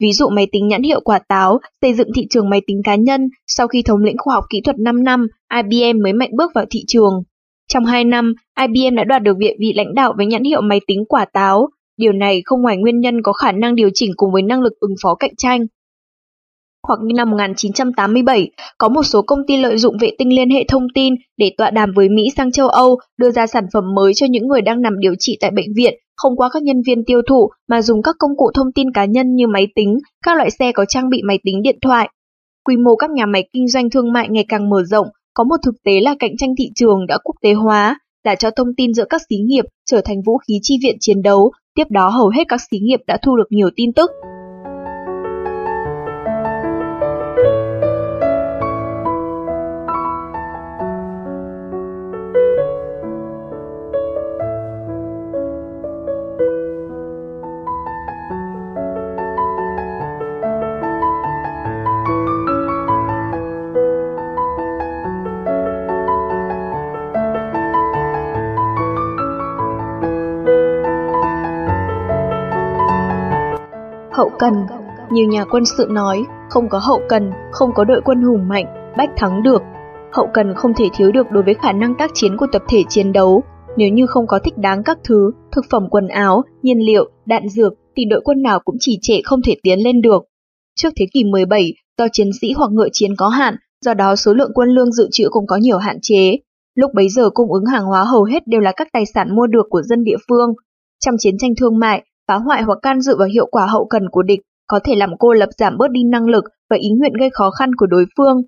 [0.00, 2.94] Ví dụ máy tính nhãn hiệu quả táo, xây dựng thị trường máy tính cá
[2.94, 6.50] nhân, sau khi thống lĩnh khoa học kỹ thuật 5 năm, IBM mới mạnh bước
[6.54, 7.12] vào thị trường.
[7.72, 10.80] Trong 2 năm, IBM đã đoạt được vị vị lãnh đạo với nhãn hiệu máy
[10.86, 11.68] tính quả táo.
[11.98, 14.72] Điều này không ngoài nguyên nhân có khả năng điều chỉnh cùng với năng lực
[14.80, 15.66] ứng phó cạnh tranh.
[16.88, 20.64] Hoặc như năm 1987, có một số công ty lợi dụng vệ tinh liên hệ
[20.68, 24.14] thông tin để tọa đàm với Mỹ sang châu Âu, đưa ra sản phẩm mới
[24.14, 27.04] cho những người đang nằm điều trị tại bệnh viện, không qua các nhân viên
[27.04, 30.36] tiêu thụ mà dùng các công cụ thông tin cá nhân như máy tính, các
[30.36, 32.08] loại xe có trang bị máy tính điện thoại.
[32.64, 35.56] Quy mô các nhà máy kinh doanh thương mại ngày càng mở rộng, có một
[35.64, 38.94] thực tế là cạnh tranh thị trường đã quốc tế hóa, là cho thông tin
[38.94, 42.28] giữa các xí nghiệp trở thành vũ khí chi viện chiến đấu, tiếp đó hầu
[42.28, 44.10] hết các xí nghiệp đã thu được nhiều tin tức.
[74.18, 74.52] Hậu cần,
[75.10, 78.94] nhiều nhà quân sự nói, không có hậu cần, không có đội quân hùng mạnh,
[78.96, 79.62] bách thắng được.
[80.12, 82.82] Hậu cần không thể thiếu được đối với khả năng tác chiến của tập thể
[82.88, 83.42] chiến đấu.
[83.76, 87.48] Nếu như không có thích đáng các thứ, thực phẩm quần áo, nhiên liệu, đạn
[87.48, 90.22] dược, thì đội quân nào cũng chỉ trệ không thể tiến lên được.
[90.80, 94.34] Trước thế kỷ 17, do chiến sĩ hoặc ngựa chiến có hạn, do đó số
[94.34, 96.36] lượng quân lương dự trữ cũng có nhiều hạn chế.
[96.74, 99.46] Lúc bấy giờ cung ứng hàng hóa hầu hết đều là các tài sản mua
[99.46, 100.54] được của dân địa phương.
[101.04, 104.08] Trong chiến tranh thương mại, phá hoại hoặc can dự vào hiệu quả hậu cần
[104.10, 107.12] của địch có thể làm cô lập giảm bớt đi năng lực và ý nguyện
[107.20, 108.42] gây khó khăn của đối phương.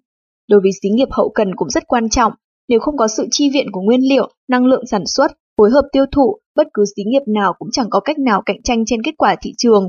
[0.49, 2.33] Đối với xí nghiệp hậu cần cũng rất quan trọng,
[2.69, 5.88] nếu không có sự chi viện của nguyên liệu, năng lượng sản xuất, phối hợp
[5.93, 9.03] tiêu thụ, bất cứ xí nghiệp nào cũng chẳng có cách nào cạnh tranh trên
[9.03, 9.88] kết quả thị trường.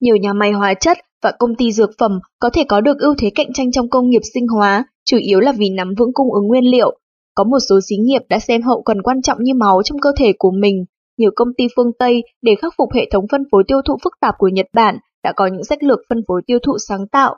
[0.00, 3.14] Nhiều nhà máy hóa chất và công ty dược phẩm có thể có được ưu
[3.18, 6.32] thế cạnh tranh trong công nghiệp sinh hóa, chủ yếu là vì nắm vững cung
[6.34, 6.98] ứng nguyên liệu.
[7.34, 10.12] Có một số xí nghiệp đã xem hậu cần quan trọng như máu trong cơ
[10.16, 10.84] thể của mình,
[11.18, 14.12] nhiều công ty phương Tây để khắc phục hệ thống phân phối tiêu thụ phức
[14.20, 17.36] tạp của Nhật Bản đã có những sách lược phân phối tiêu thụ sáng tạo.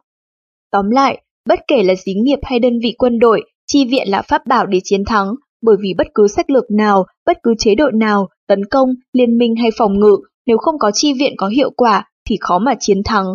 [0.72, 4.22] Tóm lại, bất kể là xí nghiệp hay đơn vị quân đội, chi viện là
[4.22, 7.74] pháp bảo để chiến thắng, bởi vì bất cứ sách lược nào, bất cứ chế
[7.74, 11.48] độ nào, tấn công, liên minh hay phòng ngự, nếu không có chi viện có
[11.48, 13.26] hiệu quả thì khó mà chiến thắng.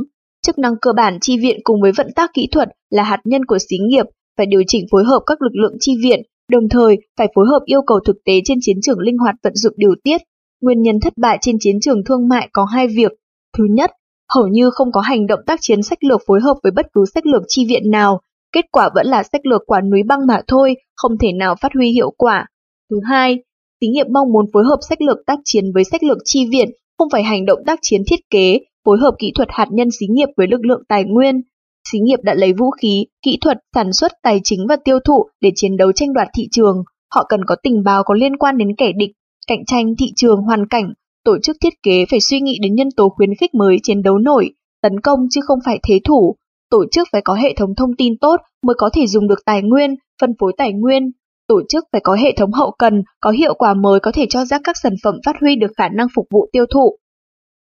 [0.45, 3.45] Chức năng cơ bản chi viện cùng với vận tác kỹ thuật là hạt nhân
[3.45, 4.05] của xí nghiệp,
[4.37, 6.21] phải điều chỉnh phối hợp các lực lượng chi viện,
[6.51, 9.53] đồng thời phải phối hợp yêu cầu thực tế trên chiến trường linh hoạt vận
[9.55, 10.21] dụng điều tiết,
[10.61, 13.11] Nguyên nhân thất bại trên chiến trường thương mại có hai việc.
[13.57, 13.91] Thứ nhất,
[14.35, 17.05] hầu như không có hành động tác chiến sách lược phối hợp với bất cứ
[17.13, 20.41] sách lược chi viện nào, kết quả vẫn là sách lược quả núi băng mà
[20.47, 22.45] thôi, không thể nào phát huy hiệu quả.
[22.89, 23.37] Thứ hai,
[23.81, 26.69] thí nghiệm mong muốn phối hợp sách lược tác chiến với sách lược chi viện,
[26.97, 30.05] không phải hành động tác chiến thiết kế, phối hợp kỹ thuật hạt nhân xí
[30.09, 31.41] nghiệp với lực lượng tài nguyên.
[31.91, 35.25] Xí nghiệp đã lấy vũ khí, kỹ thuật, sản xuất, tài chính và tiêu thụ
[35.41, 36.83] để chiến đấu tranh đoạt thị trường.
[37.15, 39.09] Họ cần có tình báo có liên quan đến kẻ địch
[39.49, 42.89] cạnh tranh thị trường hoàn cảnh, tổ chức thiết kế phải suy nghĩ đến nhân
[42.97, 46.35] tố khuyến khích mới chiến đấu nổi, tấn công chứ không phải thế thủ.
[46.69, 49.61] Tổ chức phải có hệ thống thông tin tốt mới có thể dùng được tài
[49.61, 51.11] nguyên, phân phối tài nguyên.
[51.47, 54.45] Tổ chức phải có hệ thống hậu cần, có hiệu quả mới có thể cho
[54.45, 56.97] ra các sản phẩm phát huy được khả năng phục vụ tiêu thụ.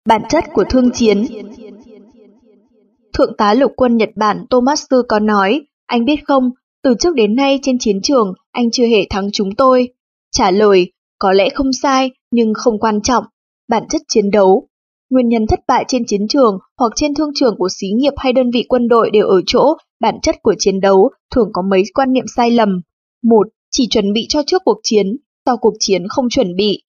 [0.07, 1.25] Bản chất của thương chiến
[3.13, 6.49] Thượng tá lục quân Nhật Bản Thomas Tư có nói, anh biết không,
[6.83, 9.89] từ trước đến nay trên chiến trường, anh chưa hề thắng chúng tôi.
[10.31, 13.23] Trả lời, có lẽ không sai, nhưng không quan trọng.
[13.69, 14.67] Bản chất chiến đấu.
[15.09, 18.33] Nguyên nhân thất bại trên chiến trường hoặc trên thương trường của xí nghiệp hay
[18.33, 21.83] đơn vị quân đội đều ở chỗ bản chất của chiến đấu thường có mấy
[21.93, 22.81] quan niệm sai lầm.
[23.23, 26.83] Một, chỉ chuẩn bị cho trước cuộc chiến, sau cuộc chiến không chuẩn bị.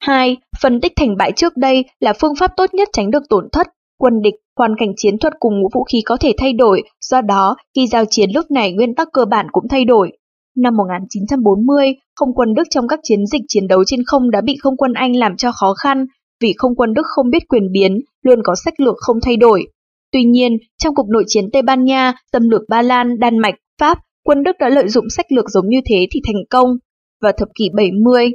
[0.00, 0.36] 2.
[0.62, 3.66] Phân tích thành bại trước đây là phương pháp tốt nhất tránh được tổn thất,
[3.98, 7.56] quân địch, hoàn cảnh chiến thuật cùng vũ khí có thể thay đổi, do đó
[7.76, 10.12] khi giao chiến lúc này nguyên tắc cơ bản cũng thay đổi.
[10.56, 14.56] Năm 1940, không quân Đức trong các chiến dịch chiến đấu trên không đã bị
[14.60, 16.06] không quân Anh làm cho khó khăn,
[16.40, 19.66] vì không quân Đức không biết quyền biến, luôn có sách lược không thay đổi.
[20.12, 23.54] Tuy nhiên, trong cuộc nội chiến Tây Ban Nha, xâm lược Ba Lan, Đan Mạch,
[23.80, 26.70] Pháp, quân Đức đã lợi dụng sách lược giống như thế thì thành công.
[27.22, 28.30] Vào thập kỷ 70,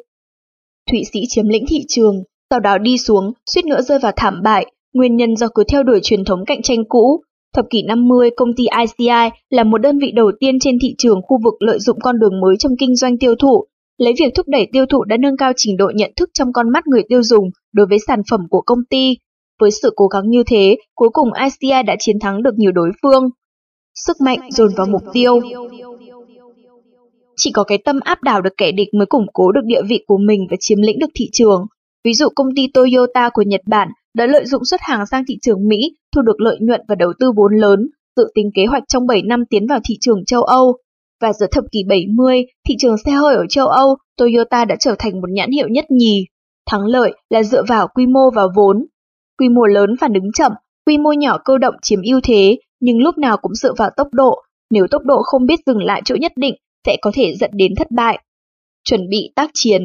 [0.91, 4.41] Thụy Sĩ chiếm lĩnh thị trường, sau đó đi xuống, suýt nữa rơi vào thảm
[4.43, 7.21] bại, nguyên nhân do cứ theo đuổi truyền thống cạnh tranh cũ.
[7.55, 11.21] Thập kỷ 50, công ty ICI là một đơn vị đầu tiên trên thị trường
[11.21, 13.65] khu vực lợi dụng con đường mới trong kinh doanh tiêu thụ,
[13.97, 16.69] lấy việc thúc đẩy tiêu thụ đã nâng cao trình độ nhận thức trong con
[16.69, 19.17] mắt người tiêu dùng đối với sản phẩm của công ty.
[19.59, 22.91] Với sự cố gắng như thế, cuối cùng ICI đã chiến thắng được nhiều đối
[23.01, 23.29] phương.
[23.95, 25.39] Sức mạnh dồn vào mục tiêu.
[27.37, 30.03] Chỉ có cái tâm áp đảo được kẻ địch mới củng cố được địa vị
[30.07, 31.65] của mình và chiếm lĩnh được thị trường.
[32.03, 35.37] Ví dụ công ty Toyota của Nhật Bản đã lợi dụng xuất hàng sang thị
[35.41, 35.77] trường Mỹ,
[36.15, 39.21] thu được lợi nhuận và đầu tư vốn lớn, dự tính kế hoạch trong 7
[39.21, 40.77] năm tiến vào thị trường châu Âu.
[41.21, 44.95] Và giữa thập kỷ 70, thị trường xe hơi ở châu Âu, Toyota đã trở
[44.99, 46.25] thành một nhãn hiệu nhất nhì.
[46.69, 48.85] Thắng lợi là dựa vào quy mô và vốn.
[49.39, 50.51] Quy mô lớn phản ứng chậm,
[50.85, 54.07] quy mô nhỏ cơ động chiếm ưu thế, nhưng lúc nào cũng dựa vào tốc
[54.11, 54.41] độ.
[54.71, 57.75] Nếu tốc độ không biết dừng lại chỗ nhất định, sẽ có thể dẫn đến
[57.75, 58.19] thất bại.
[58.83, 59.81] Chuẩn bị tác chiến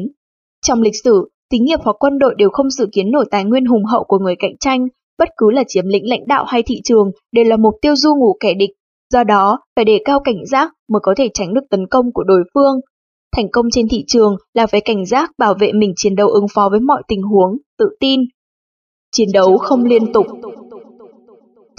[0.65, 3.65] Trong lịch sử, tính nghiệp hoặc quân đội đều không dự kiến nổi tài nguyên
[3.65, 4.87] hùng hậu của người cạnh tranh,
[5.19, 8.15] bất cứ là chiếm lĩnh lãnh đạo hay thị trường đều là mục tiêu du
[8.15, 8.69] ngủ kẻ địch.
[9.13, 12.23] Do đó, phải đề cao cảnh giác mới có thể tránh được tấn công của
[12.23, 12.79] đối phương.
[13.35, 16.47] Thành công trên thị trường là phải cảnh giác bảo vệ mình chiến đấu ứng
[16.53, 18.21] phó với mọi tình huống, tự tin.
[19.11, 20.25] Chiến đấu không liên tục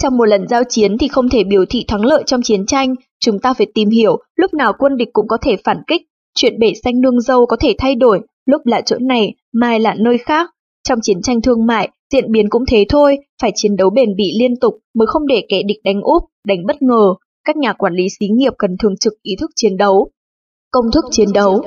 [0.03, 2.95] Trong một lần giao chiến thì không thể biểu thị thắng lợi trong chiến tranh,
[3.19, 6.01] chúng ta phải tìm hiểu lúc nào quân địch cũng có thể phản kích,
[6.35, 9.95] chuyện bể xanh nương dâu có thể thay đổi, lúc là chỗ này, mai là
[9.99, 10.49] nơi khác.
[10.87, 14.31] Trong chiến tranh thương mại, diễn biến cũng thế thôi, phải chiến đấu bền bỉ
[14.39, 17.13] liên tục mới không để kẻ địch đánh úp, đánh bất ngờ.
[17.45, 20.09] Các nhà quản lý xí nghiệp cần thường trực ý thức chiến đấu.
[20.71, 21.61] Công thức chiến đấu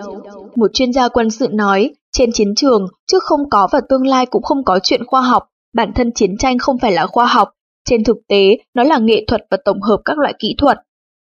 [0.55, 4.27] Một chuyên gia quân sự nói, trên chiến trường, trước không có và tương lai
[4.27, 5.43] cũng không có chuyện khoa học,
[5.75, 7.49] bản thân chiến tranh không phải là khoa học.
[7.89, 10.79] Trên thực tế, nó là nghệ thuật và tổng hợp các loại kỹ thuật.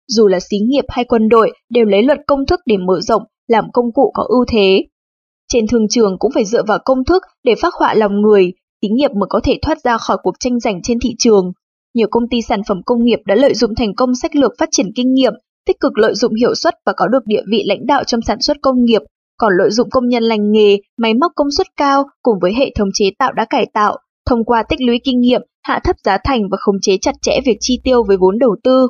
[0.07, 3.23] Dù là xí nghiệp hay quân đội đều lấy luật công thức để mở rộng,
[3.47, 4.85] làm công cụ có ưu thế.
[5.47, 8.87] Trên thương trường cũng phải dựa vào công thức để phát họa lòng người, xí
[8.91, 11.51] nghiệp mới có thể thoát ra khỏi cuộc tranh giành trên thị trường.
[11.93, 14.69] Nhiều công ty sản phẩm công nghiệp đã lợi dụng thành công sách lược phát
[14.71, 15.33] triển kinh nghiệm,
[15.67, 18.41] tích cực lợi dụng hiệu suất và có được địa vị lãnh đạo trong sản
[18.41, 19.01] xuất công nghiệp,
[19.37, 22.71] còn lợi dụng công nhân lành nghề, máy móc công suất cao cùng với hệ
[22.75, 23.97] thống chế tạo đã cải tạo,
[24.29, 27.39] thông qua tích lũy kinh nghiệm, hạ thấp giá thành và khống chế chặt chẽ
[27.45, 28.87] việc chi tiêu với vốn đầu tư.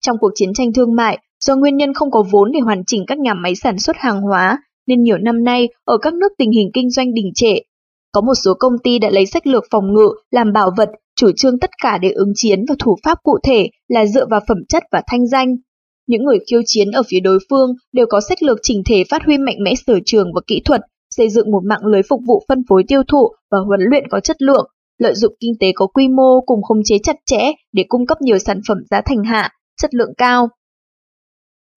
[0.00, 3.04] Trong cuộc chiến tranh thương mại, do nguyên nhân không có vốn để hoàn chỉnh
[3.06, 6.52] các nhà máy sản xuất hàng hóa, nên nhiều năm nay ở các nước tình
[6.52, 7.54] hình kinh doanh đình trệ.
[8.12, 11.30] Có một số công ty đã lấy sách lược phòng ngự làm bảo vật, chủ
[11.36, 14.58] trương tất cả để ứng chiến và thủ pháp cụ thể là dựa vào phẩm
[14.68, 15.56] chất và thanh danh.
[16.06, 19.22] Những người khiêu chiến ở phía đối phương đều có sách lược chỉnh thể phát
[19.26, 22.44] huy mạnh mẽ sở trường và kỹ thuật, xây dựng một mạng lưới phục vụ
[22.48, 25.86] phân phối tiêu thụ và huấn luyện có chất lượng, lợi dụng kinh tế có
[25.86, 29.24] quy mô cùng khống chế chặt chẽ để cung cấp nhiều sản phẩm giá thành
[29.24, 29.50] hạ,
[29.82, 30.48] chất lượng cao.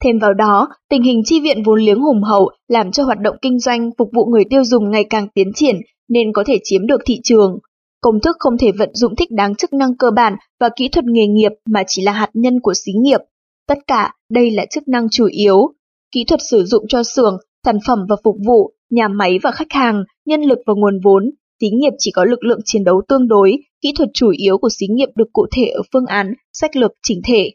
[0.04, 3.36] Thêm vào đó, tình hình chi viện vốn liếng hùng hậu làm cho hoạt động
[3.42, 5.76] kinh doanh phục vụ người tiêu dùng ngày càng tiến triển
[6.14, 7.60] nên có thể chiếm được thị trường.
[8.02, 11.06] Công thức không thể vận dụng thích đáng chức năng cơ bản và kỹ thuật
[11.06, 13.20] nghề nghiệp mà chỉ là hạt nhân của xí nghiệp.
[13.68, 15.74] Tất cả đây là chức năng chủ yếu.
[16.12, 19.72] Kỹ thuật sử dụng cho xưởng, sản phẩm và phục vụ, nhà máy và khách
[19.72, 21.32] hàng, nhân lực và nguồn vốn.
[21.62, 24.70] Xí nghiệp chỉ có lực lượng chiến đấu tương đối, kỹ thuật chủ yếu của
[24.70, 27.52] xí nghiệp được cụ thể ở phương án, sách lược chỉnh thể.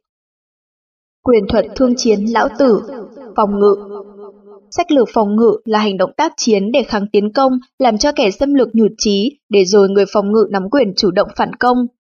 [1.22, 2.80] Quyền thuật thương chiến lão tử,
[3.36, 3.74] phòng ngự.
[4.76, 8.12] Sách lược phòng ngự là hành động tác chiến để kháng tiến công, làm cho
[8.12, 11.52] kẻ xâm lược nhụt chí, để rồi người phòng ngự nắm quyền chủ động phản
[11.54, 11.76] công.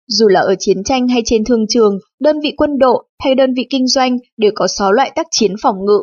[0.08, 3.54] Dù là ở chiến tranh hay trên thương trường, đơn vị quân đội hay đơn
[3.54, 6.00] vị kinh doanh đều có 6 loại tác chiến phòng ngự.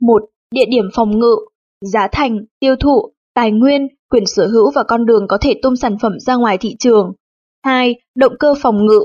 [0.00, 0.22] 1.
[0.54, 1.36] Địa điểm phòng ngự,
[1.80, 5.76] giá thành, tiêu thụ, tài nguyên, quyền sở hữu và con đường có thể tung
[5.76, 7.12] sản phẩm ra ngoài thị trường.
[7.64, 7.94] 2.
[8.14, 9.00] Động cơ phòng ngự.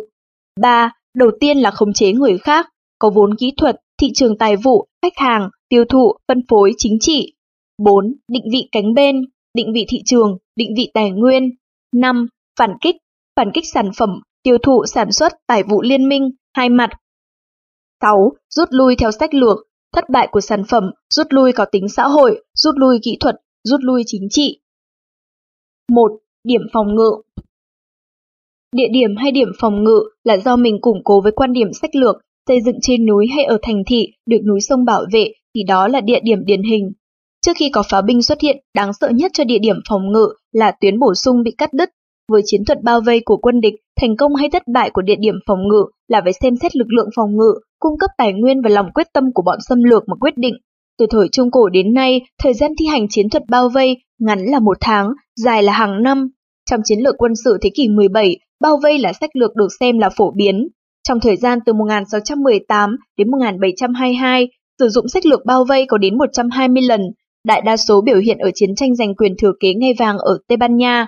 [0.62, 0.91] 3.
[1.15, 2.67] Đầu tiên là khống chế người khác,
[2.99, 6.97] có vốn kỹ thuật, thị trường tài vụ, khách hàng, tiêu thụ, phân phối, chính
[6.99, 7.33] trị.
[7.77, 8.13] 4.
[8.27, 9.15] Định vị cánh bên,
[9.53, 11.49] định vị thị trường, định vị tài nguyên.
[11.95, 12.27] 5.
[12.59, 12.95] Phản kích,
[13.35, 14.09] phản kích sản phẩm,
[14.43, 16.89] tiêu thụ, sản xuất, tài vụ liên minh, hai mặt.
[18.01, 18.31] 6.
[18.49, 19.57] Rút lui theo sách lược,
[19.95, 23.35] thất bại của sản phẩm, rút lui có tính xã hội, rút lui kỹ thuật,
[23.63, 24.59] rút lui chính trị.
[25.91, 26.12] 1.
[26.43, 27.21] Điểm phòng ngự
[28.75, 31.95] Địa điểm hay điểm phòng ngự là do mình củng cố với quan điểm sách
[31.95, 32.15] lược,
[32.47, 35.88] xây dựng trên núi hay ở thành thị, được núi sông bảo vệ thì đó
[35.88, 36.91] là địa điểm điển hình.
[37.45, 40.28] trước khi có pháo binh xuất hiện, đáng sợ nhất cho địa điểm phòng ngự
[40.52, 41.89] là tuyến bổ sung bị cắt đứt.
[42.32, 45.15] Với chiến thuật bao vây của quân địch, thành công hay thất bại của địa
[45.19, 48.62] điểm phòng ngự là phải xem xét lực lượng phòng ngự, cung cấp tài nguyên
[48.62, 50.54] và lòng quyết tâm của bọn xâm lược mà quyết định.
[50.99, 54.39] Từ thời Trung Cổ đến nay, thời gian thi hành chiến thuật bao vây ngắn
[54.39, 56.30] là một tháng, dài là hàng năm.
[56.69, 59.99] Trong chiến lược quân sự thế kỷ 17, bao vây là sách lược được xem
[59.99, 60.67] là phổ biến.
[61.10, 64.48] Trong thời gian từ 1618 đến 1722,
[64.80, 67.02] sử dụng sách lược bao vây có đến 120 lần,
[67.45, 70.38] đại đa số biểu hiện ở chiến tranh giành quyền thừa kế ngai vàng ở
[70.48, 71.08] Tây Ban Nha.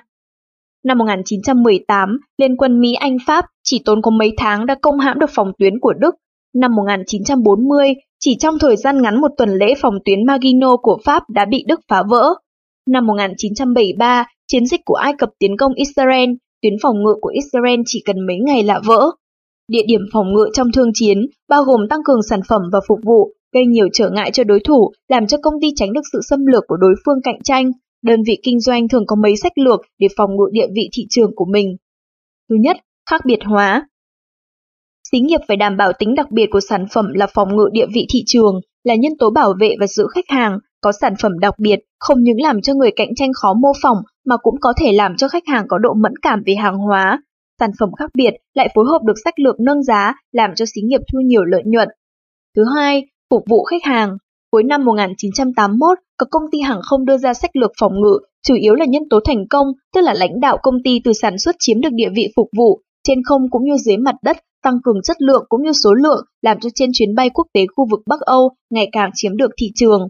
[0.83, 5.51] Năm 1918, Liên quân Mỹ-Anh-Pháp chỉ tốn có mấy tháng đã công hãm được phòng
[5.59, 6.15] tuyến của Đức.
[6.55, 11.23] Năm 1940, chỉ trong thời gian ngắn một tuần lễ phòng tuyến Maginot của Pháp
[11.29, 12.33] đã bị Đức phá vỡ.
[12.89, 16.29] Năm 1973, chiến dịch của Ai Cập tiến công Israel,
[16.61, 19.11] tuyến phòng ngự của Israel chỉ cần mấy ngày là vỡ.
[19.67, 21.17] Địa điểm phòng ngự trong thương chiến
[21.49, 24.59] bao gồm tăng cường sản phẩm và phục vụ, gây nhiều trở ngại cho đối
[24.59, 27.71] thủ, làm cho công ty tránh được sự xâm lược của đối phương cạnh tranh.
[28.03, 31.05] Đơn vị kinh doanh thường có mấy sách lược để phòng ngự địa vị thị
[31.09, 31.77] trường của mình.
[32.49, 32.77] Thứ nhất,
[33.09, 33.87] khác biệt hóa.
[35.11, 37.85] Xí nghiệp phải đảm bảo tính đặc biệt của sản phẩm là phòng ngự địa
[37.93, 41.39] vị thị trường, là nhân tố bảo vệ và giữ khách hàng, có sản phẩm
[41.39, 44.73] đặc biệt không những làm cho người cạnh tranh khó mô phỏng mà cũng có
[44.77, 47.21] thể làm cho khách hàng có độ mẫn cảm về hàng hóa.
[47.61, 50.81] Sản phẩm khác biệt lại phối hợp được sách lược nâng giá làm cho xí
[50.81, 51.87] nghiệp thu nhiều lợi nhuận.
[52.55, 54.17] Thứ hai, phục vụ khách hàng.
[54.51, 58.55] Cuối năm 1981, các công ty hàng không đưa ra sách lược phòng ngự, chủ
[58.55, 61.55] yếu là nhân tố thành công, tức là lãnh đạo công ty từ sản xuất
[61.59, 65.01] chiếm được địa vị phục vụ, trên không cũng như dưới mặt đất, tăng cường
[65.03, 67.99] chất lượng cũng như số lượng, làm cho trên chuyến bay quốc tế khu vực
[68.07, 70.07] Bắc Âu ngày càng chiếm được thị trường.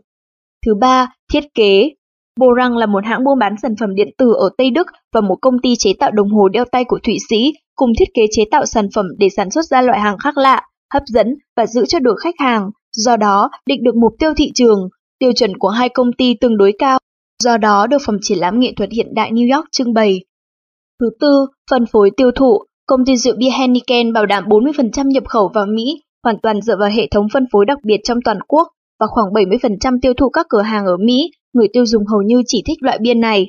[0.65, 1.89] Thứ ba, thiết kế.
[2.39, 5.35] Borang là một hãng buôn bán sản phẩm điện tử ở Tây Đức và một
[5.41, 8.43] công ty chế tạo đồng hồ đeo tay của Thụy Sĩ, cùng thiết kế chế
[8.51, 10.61] tạo sản phẩm để sản xuất ra loại hàng khác lạ,
[10.93, 12.69] hấp dẫn và giữ cho được khách hàng.
[12.91, 14.89] Do đó, định được mục tiêu thị trường,
[15.19, 16.99] tiêu chuẩn của hai công ty tương đối cao,
[17.43, 20.19] do đó được phòng triển lãm nghệ thuật hiện đại New York trưng bày.
[20.99, 22.59] Thứ tư, phân phối tiêu thụ.
[22.87, 26.77] Công ty rượu bia Heineken bảo đảm 40% nhập khẩu vào Mỹ, hoàn toàn dựa
[26.77, 28.67] vào hệ thống phân phối đặc biệt trong toàn quốc
[28.99, 32.41] và khoảng 70% tiêu thụ các cửa hàng ở Mỹ, người tiêu dùng hầu như
[32.45, 33.47] chỉ thích loại bia này.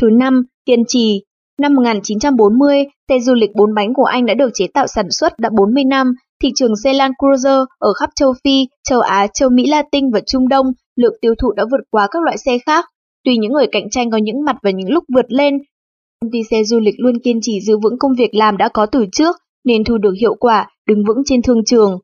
[0.00, 1.22] Thứ năm, kiên trì.
[1.60, 5.38] Năm 1940, xe du lịch bốn bánh của Anh đã được chế tạo sản xuất
[5.38, 6.12] đã 40 năm,
[6.42, 10.20] thị trường xe Land Cruiser ở khắp châu Phi, châu Á, châu Mỹ Latin và
[10.26, 12.84] Trung Đông, lượng tiêu thụ đã vượt qua các loại xe khác.
[13.24, 15.58] Tuy những người cạnh tranh có những mặt và những lúc vượt lên,
[16.20, 18.86] công ty xe du lịch luôn kiên trì giữ vững công việc làm đã có
[18.86, 21.98] từ trước, nên thu được hiệu quả, đứng vững trên thương trường.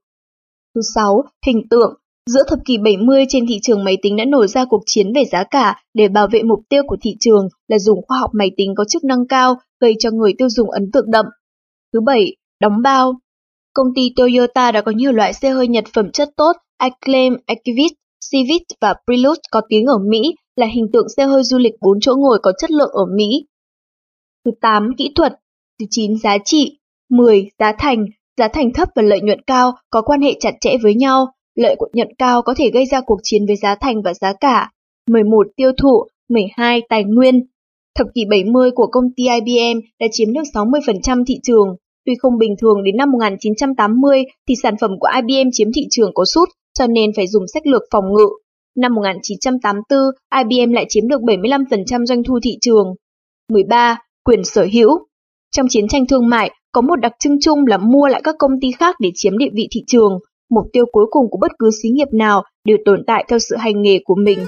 [0.74, 1.24] Thứ 6.
[1.46, 1.94] Hình tượng
[2.34, 5.24] Giữa thập kỷ 70 trên thị trường máy tính đã nổi ra cuộc chiến về
[5.24, 8.50] giá cả để bảo vệ mục tiêu của thị trường là dùng khoa học máy
[8.56, 11.26] tính có chức năng cao gây cho người tiêu dùng ấn tượng đậm.
[11.92, 13.12] Thứ bảy Đóng bao
[13.72, 17.94] Công ty Toyota đã có nhiều loại xe hơi Nhật phẩm chất tốt, Acclaim, Activist,
[18.30, 22.00] Civic và Prelude có tiếng ở Mỹ là hình tượng xe hơi du lịch 4
[22.00, 23.46] chỗ ngồi có chất lượng ở Mỹ.
[24.44, 24.90] Thứ 8.
[24.98, 25.32] Kỹ thuật
[25.80, 26.18] Thứ 9.
[26.18, 26.78] Giá trị
[27.10, 27.50] 10.
[27.58, 28.04] Giá thành
[28.36, 31.26] Giá thành thấp và lợi nhuận cao có quan hệ chặt chẽ với nhau,
[31.58, 34.70] lợi nhuận cao có thể gây ra cuộc chiến với giá thành và giá cả.
[35.10, 35.46] 11.
[35.56, 36.82] Tiêu thụ 12.
[36.88, 37.46] Tài nguyên
[37.98, 41.76] Thập kỷ 70 của công ty IBM đã chiếm được 60% thị trường.
[42.06, 46.10] Tuy không bình thường đến năm 1980 thì sản phẩm của IBM chiếm thị trường
[46.14, 48.28] có sút, cho nên phải dùng sách lược phòng ngự.
[48.76, 49.98] Năm 1984,
[50.34, 52.94] IBM lại chiếm được 75% doanh thu thị trường.
[53.48, 53.98] 13.
[54.24, 54.90] Quyền sở hữu
[55.56, 58.60] Trong chiến tranh thương mại, có một đặc trưng chung là mua lại các công
[58.60, 60.18] ty khác để chiếm địa vị thị trường.
[60.50, 63.56] Mục tiêu cuối cùng của bất cứ xí nghiệp nào đều tồn tại theo sự
[63.56, 64.38] hành nghề của mình.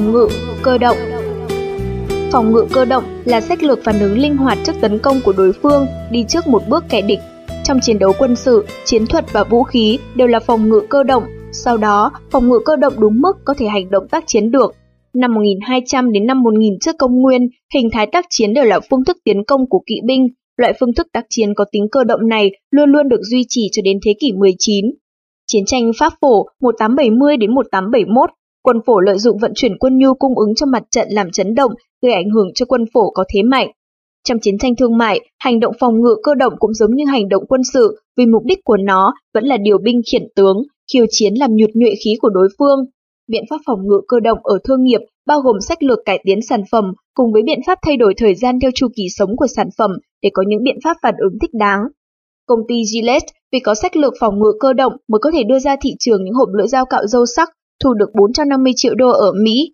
[0.00, 0.28] Phòng ngự,
[0.62, 0.96] cơ động
[2.32, 5.32] Phòng ngự cơ động là sách lược phản ứng linh hoạt trước tấn công của
[5.36, 7.18] đối phương, đi trước một bước kẻ địch.
[7.64, 11.02] Trong chiến đấu quân sự, chiến thuật và vũ khí đều là phòng ngự cơ
[11.02, 14.50] động, sau đó phòng ngự cơ động đúng mức có thể hành động tác chiến
[14.50, 14.74] được.
[15.14, 19.04] Năm 1200 đến năm 1000 trước công nguyên, hình thái tác chiến đều là phương
[19.04, 20.28] thức tiến công của kỵ binh.
[20.56, 23.68] Loại phương thức tác chiến có tính cơ động này luôn luôn được duy trì
[23.72, 24.84] cho đến thế kỷ 19.
[25.46, 28.30] Chiến tranh Pháp phổ 1870 đến 1871
[28.62, 31.54] Quân phổ lợi dụng vận chuyển quân nhu cung ứng cho mặt trận làm chấn
[31.54, 33.70] động, gây ảnh hưởng cho quân phổ có thế mạnh.
[34.24, 37.28] Trong chiến tranh thương mại, hành động phòng ngự cơ động cũng giống như hành
[37.28, 40.56] động quân sự, vì mục đích của nó vẫn là điều binh khiển tướng,
[40.92, 42.78] khiêu chiến làm nhụt nhuệ khí của đối phương.
[43.28, 46.42] Biện pháp phòng ngự cơ động ở thương nghiệp bao gồm sách lược cải tiến
[46.42, 49.46] sản phẩm cùng với biện pháp thay đổi thời gian theo chu kỳ sống của
[49.46, 49.90] sản phẩm
[50.22, 51.80] để có những biện pháp phản ứng thích đáng.
[52.46, 55.58] Công ty Gillette vì có sách lược phòng ngự cơ động mới có thể đưa
[55.58, 57.48] ra thị trường những hộp lưỡi dao cạo dâu sắc
[57.84, 59.72] thu được 450 triệu đô ở Mỹ.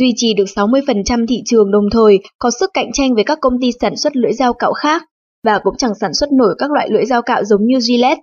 [0.00, 3.60] Duy trì được 60% thị trường đồng thời có sức cạnh tranh với các công
[3.60, 5.02] ty sản xuất lưỡi dao cạo khác
[5.44, 8.22] và cũng chẳng sản xuất nổi các loại lưỡi dao cạo giống như Gillette.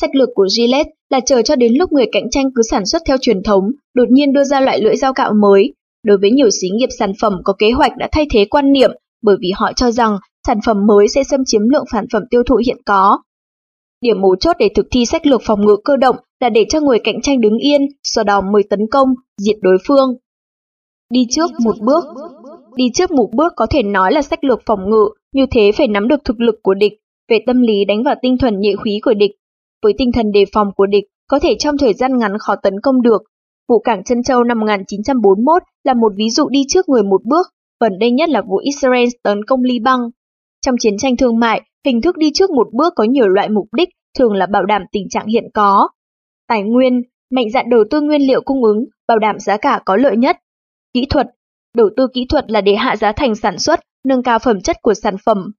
[0.00, 3.02] Sách lược của Gillette là chờ cho đến lúc người cạnh tranh cứ sản xuất
[3.06, 5.74] theo truyền thống, đột nhiên đưa ra loại lưỡi dao cạo mới.
[6.04, 8.90] Đối với nhiều xí nghiệp sản phẩm có kế hoạch đã thay thế quan niệm
[9.22, 12.42] bởi vì họ cho rằng sản phẩm mới sẽ xâm chiếm lượng sản phẩm tiêu
[12.46, 13.18] thụ hiện có.
[14.00, 16.80] Điểm mấu chốt để thực thi sách lược phòng ngự cơ động là để cho
[16.80, 20.16] người cạnh tranh đứng yên, sau đó mới tấn công, diệt đối phương.
[21.10, 22.04] Đi trước một bước
[22.76, 25.88] Đi trước một bước có thể nói là sách lược phòng ngự, như thế phải
[25.88, 26.92] nắm được thực lực của địch,
[27.28, 29.30] về tâm lý đánh vào tinh thần nhệ khí của địch.
[29.82, 32.74] Với tinh thần đề phòng của địch, có thể trong thời gian ngắn khó tấn
[32.82, 33.22] công được.
[33.68, 37.46] Vụ Cảng Trân Châu năm 1941 là một ví dụ đi trước người một bước,
[37.80, 40.00] gần đây nhất là vụ Israel tấn công Liban.
[40.66, 43.66] Trong chiến tranh thương mại, hình thức đi trước một bước có nhiều loại mục
[43.76, 45.88] đích, thường là bảo đảm tình trạng hiện có.
[46.50, 49.96] Tài nguyên, mạnh dạn đầu tư nguyên liệu cung ứng, bảo đảm giá cả có
[49.96, 50.36] lợi nhất.
[50.94, 51.26] Kỹ thuật,
[51.76, 54.76] đầu tư kỹ thuật là để hạ giá thành sản xuất, nâng cao phẩm chất
[54.82, 55.52] của sản phẩm.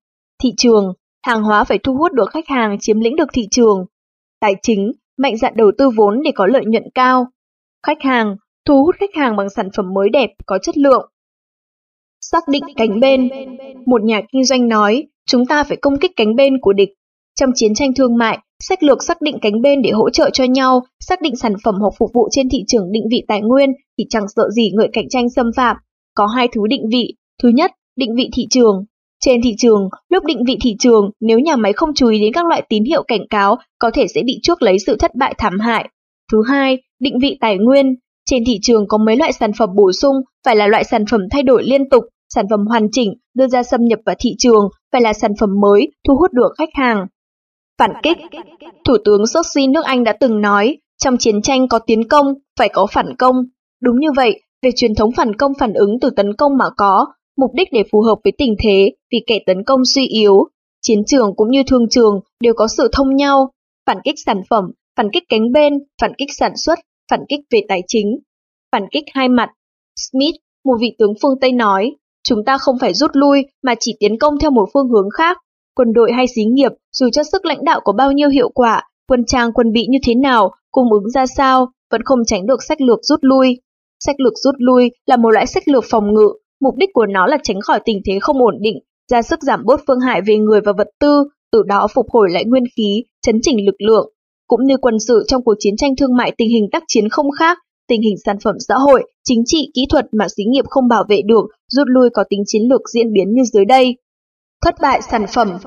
[0.43, 0.93] Thị trường,
[1.25, 3.85] hàng hóa phải thu hút được khách hàng chiếm lĩnh được thị trường.
[4.39, 7.27] Tài chính, mạnh dạn đầu tư vốn để có lợi nhuận cao.
[7.87, 11.11] Khách hàng, thu hút khách hàng bằng sản phẩm mới đẹp, có chất lượng.
[12.21, 13.29] Xác định cánh bên.
[13.85, 16.89] Một nhà kinh doanh nói, chúng ta phải công kích cánh bên của địch.
[17.39, 20.43] Trong chiến tranh thương mại, sách lược xác định cánh bên để hỗ trợ cho
[20.43, 23.69] nhau, xác định sản phẩm hoặc phục vụ trên thị trường định vị tài nguyên
[23.97, 25.77] thì chẳng sợ gì người cạnh tranh xâm phạm.
[26.15, 27.13] Có hai thứ định vị.
[27.43, 28.85] Thứ nhất, định vị thị trường.
[29.25, 32.33] Trên thị trường, lúc định vị thị trường, nếu nhà máy không chú ý đến
[32.33, 35.33] các loại tín hiệu cảnh cáo, có thể sẽ bị chuốc lấy sự thất bại
[35.37, 35.89] thảm hại.
[36.31, 37.95] Thứ hai, định vị tài nguyên.
[38.29, 40.15] Trên thị trường có mấy loại sản phẩm bổ sung,
[40.45, 42.03] phải là loại sản phẩm thay đổi liên tục,
[42.35, 45.49] sản phẩm hoàn chỉnh, đưa ra xâm nhập vào thị trường, phải là sản phẩm
[45.61, 47.07] mới, thu hút được khách hàng.
[47.79, 48.17] Phản kích
[48.85, 52.69] Thủ tướng Sochi nước Anh đã từng nói, trong chiến tranh có tiến công, phải
[52.69, 53.35] có phản công.
[53.81, 57.05] Đúng như vậy, về truyền thống phản công phản ứng từ tấn công mà có,
[57.37, 60.33] mục đích để phù hợp với tình thế vì kẻ tấn công suy yếu.
[60.81, 63.51] Chiến trường cũng như thương trường đều có sự thông nhau,
[63.87, 64.63] phản kích sản phẩm,
[64.97, 66.79] phản kích cánh bên, phản kích sản xuất,
[67.11, 68.19] phản kích về tài chính.
[68.71, 69.49] Phản kích hai mặt.
[69.95, 73.95] Smith, một vị tướng phương Tây nói, chúng ta không phải rút lui mà chỉ
[73.99, 75.37] tiến công theo một phương hướng khác.
[75.75, 78.81] Quân đội hay xí nghiệp, dù cho sức lãnh đạo có bao nhiêu hiệu quả,
[79.07, 82.63] quân trang quân bị như thế nào, cung ứng ra sao, vẫn không tránh được
[82.63, 83.61] sách lược rút lui.
[84.05, 86.29] Sách lược rút lui là một loại sách lược phòng ngự,
[86.61, 88.79] mục đích của nó là tránh khỏi tình thế không ổn định,
[89.11, 92.29] ra sức giảm bớt phương hại về người và vật tư, từ đó phục hồi
[92.31, 94.13] lại nguyên khí, chấn chỉnh lực lượng.
[94.47, 97.31] Cũng như quân sự trong cuộc chiến tranh thương mại tình hình tác chiến không
[97.39, 97.57] khác,
[97.87, 101.03] tình hình sản phẩm xã hội, chính trị, kỹ thuật mà xí nghiệp không bảo
[101.09, 103.95] vệ được, rút lui có tính chiến lược diễn biến như dưới đây.
[104.61, 105.57] Thất bại sản phẩm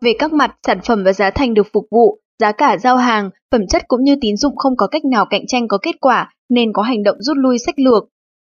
[0.00, 3.30] Về các mặt, sản phẩm và giá thành được phục vụ, giá cả giao hàng,
[3.52, 6.30] phẩm chất cũng như tín dụng không có cách nào cạnh tranh có kết quả,
[6.48, 8.04] nên có hành động rút lui sách lược.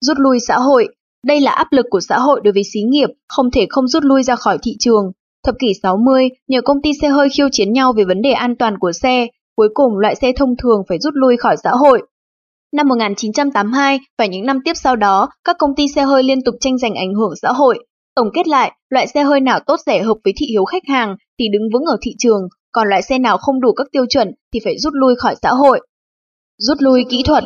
[0.00, 0.88] Rút lui xã hội,
[1.24, 4.04] đây là áp lực của xã hội đối với xí nghiệp, không thể không rút
[4.04, 5.12] lui ra khỏi thị trường.
[5.44, 8.56] Thập kỷ 60, nhiều công ty xe hơi khiêu chiến nhau về vấn đề an
[8.56, 12.02] toàn của xe, cuối cùng loại xe thông thường phải rút lui khỏi xã hội.
[12.72, 16.54] Năm 1982 và những năm tiếp sau đó, các công ty xe hơi liên tục
[16.60, 17.78] tranh giành ảnh hưởng xã hội.
[18.14, 21.16] Tổng kết lại, loại xe hơi nào tốt rẻ hợp với thị hiếu khách hàng
[21.38, 22.42] thì đứng vững ở thị trường,
[22.72, 25.50] còn loại xe nào không đủ các tiêu chuẩn thì phải rút lui khỏi xã
[25.50, 25.80] hội.
[26.58, 27.44] Rút lui kỹ thuật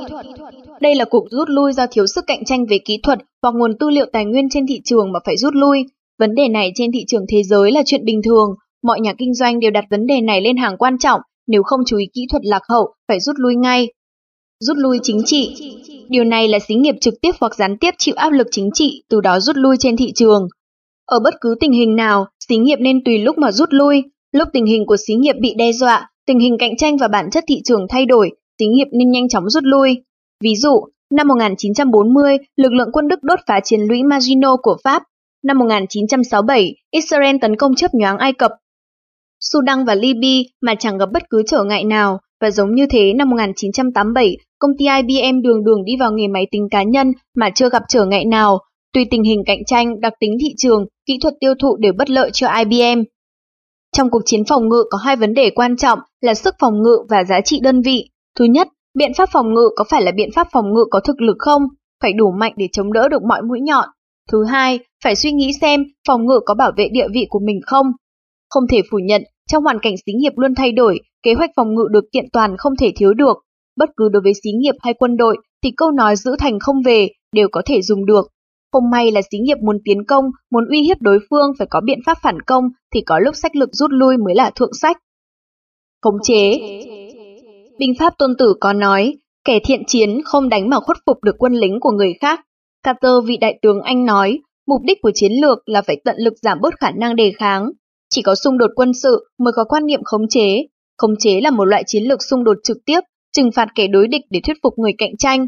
[0.81, 3.79] Đây là cuộc rút lui do thiếu sức cạnh tranh về kỹ thuật hoặc nguồn
[3.79, 5.85] tư liệu tài nguyên trên thị trường mà phải rút lui.
[6.18, 8.55] Vấn đề này trên thị trường thế giới là chuyện bình thường.
[8.83, 11.20] Mọi nhà kinh doanh đều đặt vấn đề này lên hàng quan trọng.
[11.46, 13.88] Nếu không chú ý kỹ thuật lạc hậu, phải rút lui ngay.
[14.66, 15.74] Rút lui chính trị
[16.09, 19.03] Điều này là xí nghiệp trực tiếp hoặc gián tiếp chịu áp lực chính trị,
[19.11, 20.48] từ đó rút lui trên thị trường.
[21.07, 24.03] Ở bất cứ tình hình nào, xí nghiệp nên tùy lúc mà rút lui.
[24.33, 27.31] Lúc tình hình của xí nghiệp bị đe dọa, tình hình cạnh tranh và bản
[27.31, 29.96] chất thị trường thay đổi, xí nghiệp nên nhanh chóng rút lui.
[30.44, 30.81] Ví dụ,
[31.12, 35.02] năm 1940, lực lượng quân Đức đốt phá chiến lũy Maginot của Pháp.
[35.44, 38.52] Năm 1967, Israel tấn công chớp nhoáng Ai Cập.
[39.40, 43.12] Sudan và Libya mà chẳng gặp bất cứ trở ngại nào, và giống như thế
[43.12, 47.50] năm 1987, công ty IBM đường đường đi vào nghề máy tính cá nhân mà
[47.54, 48.58] chưa gặp trở ngại nào.
[48.92, 52.10] Tùy tình hình cạnh tranh, đặc tính thị trường, kỹ thuật tiêu thụ đều bất
[52.10, 53.02] lợi cho IBM.
[53.96, 56.98] Trong cuộc chiến phòng ngự có hai vấn đề quan trọng là sức phòng ngự
[57.08, 58.08] và giá trị đơn vị.
[58.38, 61.21] Thứ nhất, biện pháp phòng ngự có phải là biện pháp phòng ngự có thực
[61.21, 61.62] lực không?
[62.02, 63.88] Phải đủ mạnh để chống đỡ được mọi mũi nhọn.
[64.33, 67.60] Thứ hai, phải suy nghĩ xem phòng ngự có bảo vệ địa vị của mình
[67.67, 67.87] không?
[68.48, 71.75] Không thể phủ nhận, trong hoàn cảnh xí nghiệp luôn thay đổi, kế hoạch phòng
[71.75, 73.37] ngự được kiện toàn không thể thiếu được.
[73.77, 76.83] Bất cứ đối với xí nghiệp hay quân đội thì câu nói giữ thành không
[76.83, 78.27] về đều có thể dùng được.
[78.72, 81.81] Không may là xí nghiệp muốn tiến công, muốn uy hiếp đối phương phải có
[81.85, 82.64] biện pháp phản công
[82.94, 84.96] thì có lúc sách lực rút lui mới là thượng sách.
[86.02, 86.58] Khống chế
[87.79, 89.14] Binh pháp tôn tử có nói,
[89.44, 92.40] kẻ thiện chiến không đánh mà khuất phục được quân lính của người khác.
[92.83, 96.35] Carter vị đại tướng Anh nói, mục đích của chiến lược là phải tận lực
[96.42, 97.70] giảm bớt khả năng đề kháng.
[98.10, 100.66] Chỉ có xung đột quân sự mới có quan niệm khống chế.
[100.98, 103.00] Khống chế là một loại chiến lược xung đột trực tiếp,
[103.35, 105.46] trừng phạt kẻ đối địch để thuyết phục người cạnh tranh.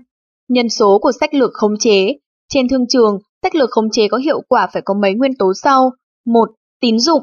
[0.49, 2.15] Nhân số của sách lược khống chế
[2.49, 5.53] Trên thương trường, sách lược khống chế có hiệu quả phải có mấy nguyên tố
[5.63, 5.91] sau.
[6.27, 6.49] một
[6.81, 7.23] Tín dụng.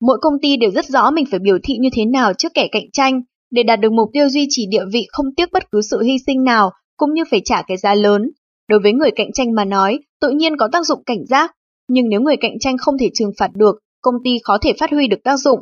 [0.00, 2.68] Mỗi công ty đều rất rõ mình phải biểu thị như thế nào trước kẻ
[2.72, 5.80] cạnh tranh, để đạt được mục tiêu duy trì địa vị không tiếc bất cứ
[5.82, 8.30] sự hy sinh nào, cũng như phải trả cái giá lớn.
[8.68, 11.52] Đối với người cạnh tranh mà nói, tự nhiên có tác dụng cảnh giác,
[11.88, 14.90] nhưng nếu người cạnh tranh không thể trừng phạt được, công ty khó thể phát
[14.90, 15.60] huy được tác dụng.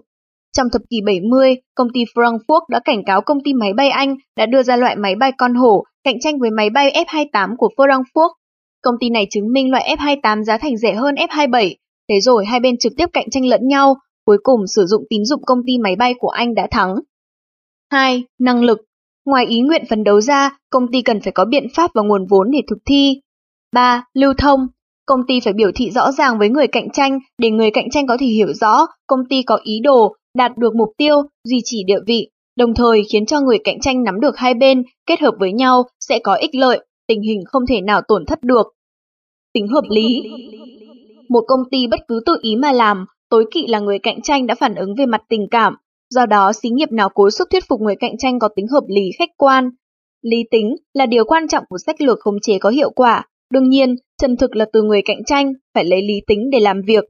[0.56, 4.16] Trong thập kỷ 70, công ty Frankfurt đã cảnh cáo công ty máy bay Anh
[4.36, 7.68] đã đưa ra loại máy bay con hổ cạnh tranh với máy bay F-28 của
[7.76, 8.28] Frankfurt.
[8.82, 11.74] Công ty này chứng minh loại F-28 giá thành rẻ hơn F-27,
[12.08, 15.24] thế rồi hai bên trực tiếp cạnh tranh lẫn nhau, cuối cùng sử dụng tín
[15.24, 16.94] dụng công ty máy bay của Anh đã thắng.
[17.90, 18.24] 2.
[18.40, 18.78] Năng lực
[19.26, 22.26] Ngoài ý nguyện phấn đấu ra, công ty cần phải có biện pháp và nguồn
[22.26, 23.20] vốn để thực thi.
[23.72, 24.04] 3.
[24.14, 24.60] Lưu thông
[25.06, 28.06] Công ty phải biểu thị rõ ràng với người cạnh tranh để người cạnh tranh
[28.06, 31.84] có thể hiểu rõ công ty có ý đồ đạt được mục tiêu, duy trì
[31.86, 35.34] địa vị, đồng thời khiến cho người cạnh tranh nắm được hai bên kết hợp
[35.40, 38.66] với nhau sẽ có ích lợi, tình hình không thể nào tổn thất được.
[39.52, 40.22] Tính hợp lý
[41.28, 44.46] Một công ty bất cứ tự ý mà làm, tối kỵ là người cạnh tranh
[44.46, 45.74] đã phản ứng về mặt tình cảm,
[46.14, 48.84] Do đó, xí nghiệp nào cố sức thuyết phục người cạnh tranh có tính hợp
[48.88, 49.70] lý khách quan.
[50.22, 53.28] Lý tính là điều quan trọng của sách lược khống chế có hiệu quả.
[53.50, 56.80] Đương nhiên, chân thực là từ người cạnh tranh, phải lấy lý tính để làm
[56.86, 57.04] việc.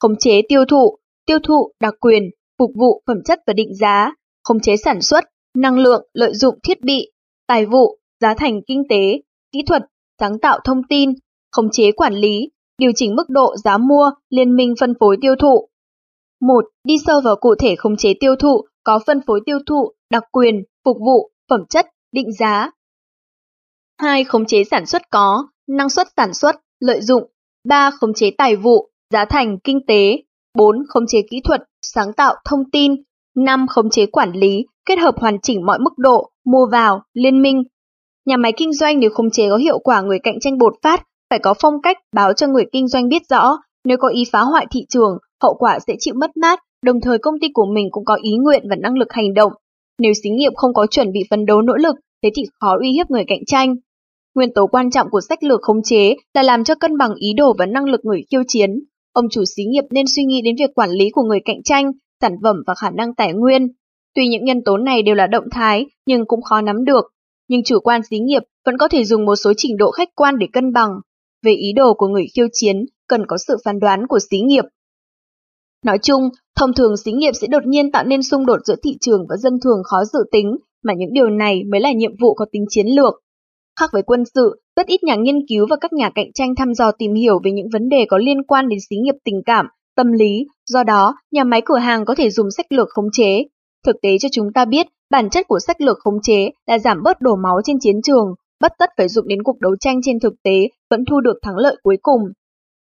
[0.00, 0.96] Khống chế tiêu thụ,
[1.26, 2.22] tiêu thụ, đặc quyền,
[2.58, 4.12] phục vụ, phẩm chất và định giá,
[4.44, 5.24] khống chế sản xuất,
[5.56, 7.10] năng lượng, lợi dụng thiết bị,
[7.46, 9.20] tài vụ, giá thành kinh tế,
[9.52, 9.82] kỹ thuật,
[10.20, 11.10] sáng tạo thông tin,
[11.52, 15.34] khống chế quản lý, điều chỉnh mức độ giá mua, liên minh phân phối tiêu
[15.38, 15.68] thụ.
[16.40, 16.64] 1.
[16.84, 20.22] Đi sâu vào cụ thể khống chế tiêu thụ, có phân phối tiêu thụ, đặc
[20.32, 22.70] quyền, phục vụ, phẩm chất, định giá.
[23.98, 24.24] 2.
[24.24, 27.22] Khống chế sản xuất có, năng suất sản xuất, lợi dụng.
[27.68, 27.90] 3.
[27.90, 30.16] Khống chế tài vụ, giá thành, kinh tế.
[30.54, 30.76] 4.
[30.88, 32.94] Khống chế kỹ thuật, sáng tạo, thông tin.
[33.36, 33.66] 5.
[33.66, 37.62] Khống chế quản lý, kết hợp hoàn chỉnh mọi mức độ, mua vào, liên minh.
[38.26, 41.02] Nhà máy kinh doanh nếu khống chế có hiệu quả người cạnh tranh bột phát,
[41.30, 44.40] phải có phong cách báo cho người kinh doanh biết rõ, nếu có ý phá
[44.40, 47.88] hoại thị trường, hậu quả sẽ chịu mất mát, đồng thời công ty của mình
[47.90, 49.52] cũng có ý nguyện và năng lực hành động.
[49.98, 52.92] Nếu xí nghiệp không có chuẩn bị phấn đấu nỗ lực, thế thì khó uy
[52.92, 53.74] hiếp người cạnh tranh.
[54.34, 57.32] Nguyên tố quan trọng của sách lược khống chế là làm cho cân bằng ý
[57.36, 58.70] đồ và năng lực người khiêu chiến.
[59.14, 61.92] Ông chủ xí nghiệp nên suy nghĩ đến việc quản lý của người cạnh tranh,
[62.20, 63.68] sản phẩm và khả năng tài nguyên.
[64.14, 67.04] Tuy những nhân tố này đều là động thái, nhưng cũng khó nắm được.
[67.48, 70.38] Nhưng chủ quan xí nghiệp vẫn có thể dùng một số trình độ khách quan
[70.38, 70.90] để cân bằng.
[71.42, 72.76] Về ý đồ của người khiêu chiến,
[73.08, 74.64] cần có sự phán đoán của xí nghiệp.
[75.84, 76.22] Nói chung,
[76.56, 79.36] thông thường xí nghiệp sẽ đột nhiên tạo nên xung đột giữa thị trường và
[79.36, 82.64] dân thường khó dự tính, mà những điều này mới là nhiệm vụ có tính
[82.68, 83.14] chiến lược.
[83.80, 86.74] Khác với quân sự, rất ít nhà nghiên cứu và các nhà cạnh tranh thăm
[86.74, 89.66] dò tìm hiểu về những vấn đề có liên quan đến xí nghiệp tình cảm,
[89.96, 93.44] tâm lý, do đó nhà máy cửa hàng có thể dùng sách lược khống chế.
[93.86, 97.02] Thực tế cho chúng ta biết, bản chất của sách lược khống chế là giảm
[97.02, 100.20] bớt đổ máu trên chiến trường, bất tất phải dụng đến cuộc đấu tranh trên
[100.20, 102.20] thực tế vẫn thu được thắng lợi cuối cùng.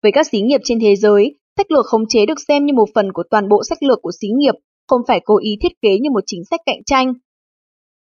[0.03, 2.89] Với các xí nghiệp trên thế giới, Sách lược khống chế được xem như một
[2.95, 4.55] phần của toàn bộ sách lược của xí nghiệp,
[4.89, 7.15] không phải cố ý thiết kế như một chính sách cạnh tranh.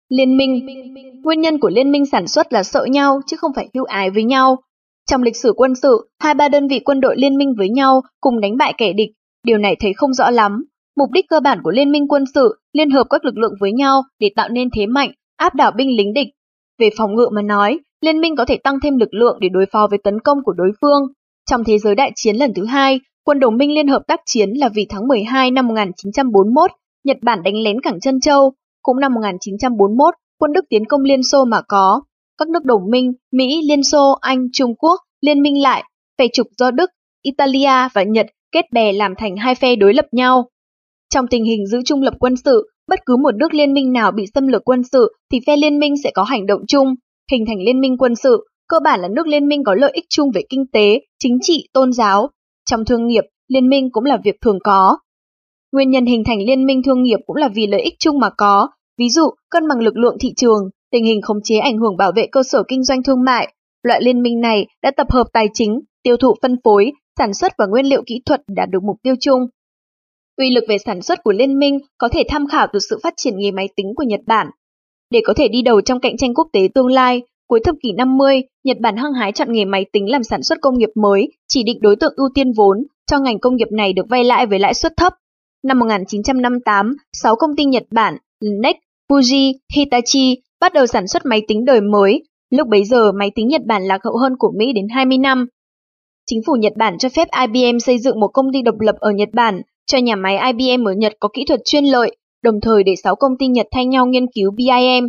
[0.09, 0.67] Liên minh
[1.23, 4.11] Nguyên nhân của liên minh sản xuất là sợ nhau chứ không phải hưu ái
[4.11, 4.59] với nhau.
[5.11, 8.03] Trong lịch sử quân sự, hai ba đơn vị quân đội liên minh với nhau
[8.21, 9.11] cùng đánh bại kẻ địch,
[9.45, 10.65] điều này thấy không rõ lắm.
[10.97, 13.73] Mục đích cơ bản của liên minh quân sự liên hợp các lực lượng với
[13.73, 16.29] nhau để tạo nên thế mạnh, áp đảo binh lính địch.
[16.79, 19.67] Về phòng ngự mà nói, liên minh có thể tăng thêm lực lượng để đối
[19.73, 21.03] phó với tấn công của đối phương.
[21.51, 24.51] Trong thế giới đại chiến lần thứ hai, Quân đồng minh liên hợp tác chiến
[24.51, 26.71] là vì tháng 12 năm 1941,
[27.05, 28.53] Nhật Bản đánh lén cảng Trân Châu.
[28.87, 32.03] Cũng năm 1941, quân Đức tiến công Liên Xô mà có.
[32.39, 35.84] Các nước đồng minh Mỹ, Liên Xô, Anh, Trung Quốc liên minh lại,
[36.18, 36.91] phe trục do Đức,
[37.22, 40.49] Italia và Nhật kết bè làm thành hai phe đối lập nhau.
[41.14, 44.12] Trong tình hình giữ trung lập quân sự, bất cứ một nước liên minh nào
[44.12, 46.95] bị xâm lược quân sự thì phe liên minh sẽ có hành động chung,
[47.30, 48.47] hình thành liên minh quân sự.
[48.68, 51.68] Cơ bản là nước liên minh có lợi ích chung về kinh tế, chính trị,
[51.72, 52.30] tôn giáo,
[52.70, 54.99] trong thương nghiệp, liên minh cũng là việc thường có.
[55.73, 58.31] Nguyên nhân hình thành liên minh thương nghiệp cũng là vì lợi ích chung mà
[58.31, 61.97] có, ví dụ cân bằng lực lượng thị trường, tình hình khống chế ảnh hưởng
[61.97, 63.53] bảo vệ cơ sở kinh doanh thương mại.
[63.83, 67.53] Loại liên minh này đã tập hợp tài chính, tiêu thụ phân phối, sản xuất
[67.59, 69.43] và nguyên liệu kỹ thuật đạt được mục tiêu chung.
[70.37, 73.14] Uy lực về sản xuất của liên minh có thể tham khảo từ sự phát
[73.17, 74.47] triển nghề máy tính của Nhật Bản.
[75.11, 77.93] Để có thể đi đầu trong cạnh tranh quốc tế tương lai, cuối thập kỷ
[77.93, 81.29] 50, Nhật Bản hăng hái chọn nghề máy tính làm sản xuất công nghiệp mới,
[81.49, 84.47] chỉ định đối tượng ưu tiên vốn, cho ngành công nghiệp này được vay lãi
[84.47, 85.12] với lãi suất thấp.
[85.67, 88.17] Năm 1958, 6 công ty Nhật Bản,
[88.62, 88.77] NEC,
[89.09, 92.23] Fuji, Hitachi bắt đầu sản xuất máy tính đời mới.
[92.51, 95.47] Lúc bấy giờ, máy tính Nhật Bản lạc hậu hơn của Mỹ đến 20 năm.
[96.27, 99.11] Chính phủ Nhật Bản cho phép IBM xây dựng một công ty độc lập ở
[99.11, 102.83] Nhật Bản, cho nhà máy IBM ở Nhật có kỹ thuật chuyên lợi, đồng thời
[102.83, 105.09] để 6 công ty Nhật thay nhau nghiên cứu BIM.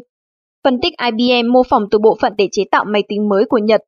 [0.64, 3.58] Phân tích IBM mô phỏng từ bộ phận để chế tạo máy tính mới của
[3.58, 3.82] Nhật.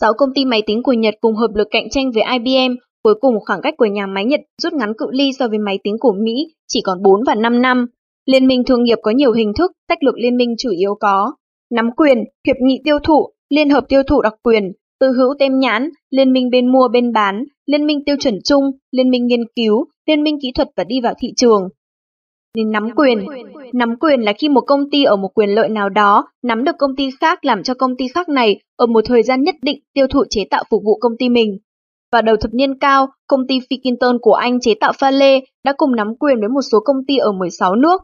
[0.00, 3.14] 6 công ty máy tính của Nhật cùng hợp lực cạnh tranh với IBM, cuối
[3.20, 5.96] cùng khoảng cách của nhà máy Nhật rút ngắn cự ly so với máy tính
[6.00, 7.86] của Mỹ chỉ còn 4 và 5 năm.
[8.26, 11.32] Liên minh thương nghiệp có nhiều hình thức, tách lược liên minh chủ yếu có
[11.70, 15.58] nắm quyền, hiệp nghị tiêu thụ, liên hợp tiêu thụ đặc quyền, tư hữu tem
[15.58, 19.44] nhãn, liên minh bên mua bên bán, liên minh tiêu chuẩn chung, liên minh nghiên
[19.56, 21.68] cứu, liên minh kỹ thuật và đi vào thị trường.
[22.56, 23.26] Nên nắm quyền.
[23.72, 26.76] Nắm quyền là khi một công ty ở một quyền lợi nào đó nắm được
[26.78, 29.80] công ty khác làm cho công ty khác này ở một thời gian nhất định
[29.94, 31.58] tiêu thụ chế tạo phục vụ công ty mình.
[32.12, 35.72] Vào đầu thập niên cao, công ty Fikinton của Anh chế tạo pha lê đã
[35.76, 38.00] cùng nắm quyền với một số công ty ở 16 nước.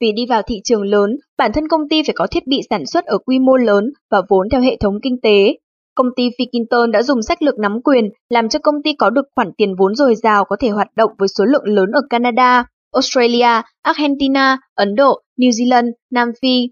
[0.00, 2.86] Vì đi vào thị trường lớn, bản thân công ty phải có thiết bị sản
[2.86, 5.56] xuất ở quy mô lớn và vốn theo hệ thống kinh tế.
[5.94, 9.26] Công ty Fikinton đã dùng sách lược nắm quyền làm cho công ty có được
[9.36, 12.64] khoản tiền vốn dồi dào có thể hoạt động với số lượng lớn ở Canada,
[12.94, 16.68] Australia, Argentina, Ấn Độ, New Zealand, Nam Phi.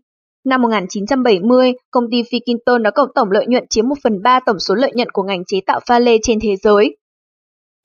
[0.46, 4.58] Năm 1970, công ty Fikinton đã cộng tổng lợi nhuận chiếm 1 phần 3 tổng
[4.58, 6.96] số lợi nhuận của ngành chế tạo pha lê trên thế giới.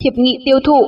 [0.03, 0.81] Hiệp nghị tiêu thụ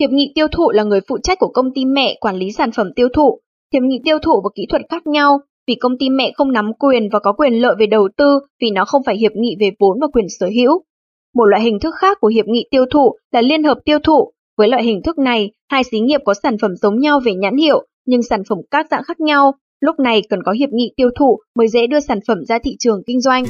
[0.00, 2.70] Hiệp nghị tiêu thụ là người phụ trách của công ty mẹ quản lý sản
[2.72, 3.40] phẩm tiêu thụ.
[3.72, 6.72] Hiệp nghị tiêu thụ và kỹ thuật khác nhau vì công ty mẹ không nắm
[6.78, 9.70] quyền và có quyền lợi về đầu tư vì nó không phải hiệp nghị về
[9.78, 10.82] vốn và quyền sở hữu.
[11.34, 14.32] Một loại hình thức khác của hiệp nghị tiêu thụ là liên hợp tiêu thụ.
[14.56, 17.56] Với loại hình thức này, hai xí nghiệp có sản phẩm giống nhau về nhãn
[17.56, 19.52] hiệu nhưng sản phẩm các dạng khác nhau.
[19.80, 22.76] Lúc này cần có hiệp nghị tiêu thụ mới dễ đưa sản phẩm ra thị
[22.78, 23.44] trường kinh doanh.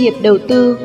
[0.00, 0.78] Hiệp đầu tư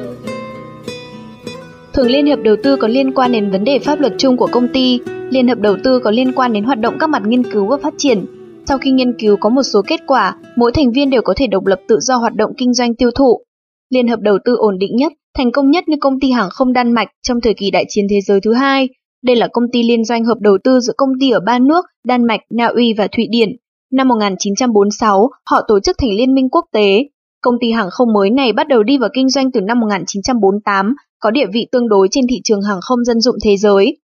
[1.94, 4.48] Thường liên hiệp đầu tư có liên quan đến vấn đề pháp luật chung của
[4.52, 5.00] công ty,
[5.30, 7.78] liên hợp đầu tư có liên quan đến hoạt động các mặt nghiên cứu và
[7.78, 8.26] phát triển.
[8.66, 11.48] Sau khi nghiên cứu có một số kết quả, mỗi thành viên đều có thể
[11.48, 13.42] độc lập tự do hoạt động kinh doanh tiêu thụ.
[13.90, 16.74] Liên hợp đầu tư ổn định nhất, thành công nhất như công ty hàng không
[16.74, 18.90] Đan Mạch trong thời kỳ đại chiến thế giới thứ hai.
[19.24, 21.86] Đây là công ty liên doanh hợp đầu tư giữa công ty ở ba nước
[22.06, 23.50] Đan Mạch, Na Uy và Thụy Điển.
[23.92, 27.04] Năm 1946, họ tổ chức thành liên minh quốc tế,
[27.46, 30.96] Công ty hàng không mới này bắt đầu đi vào kinh doanh từ năm 1948,
[31.20, 33.98] có địa vị tương đối trên thị trường hàng không dân dụng thế giới.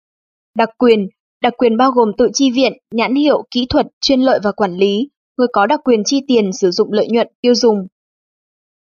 [0.56, 1.08] Đặc quyền
[1.42, 4.76] Đặc quyền bao gồm tự chi viện, nhãn hiệu, kỹ thuật, chuyên lợi và quản
[4.76, 5.08] lý.
[5.38, 7.86] Người có đặc quyền chi tiền sử dụng lợi nhuận, tiêu dùng.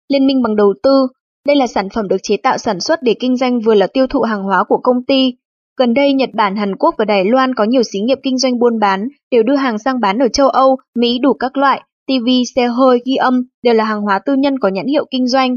[0.09, 1.07] Liên minh bằng đầu tư
[1.47, 4.07] Đây là sản phẩm được chế tạo sản xuất để kinh doanh vừa là tiêu
[4.07, 5.35] thụ hàng hóa của công ty.
[5.79, 8.59] Gần đây, Nhật Bản, Hàn Quốc và Đài Loan có nhiều xí nghiệp kinh doanh
[8.59, 12.29] buôn bán, đều đưa hàng sang bán ở châu Âu, Mỹ đủ các loại, TV,
[12.55, 15.57] xe hơi, ghi âm đều là hàng hóa tư nhân có nhãn hiệu kinh doanh.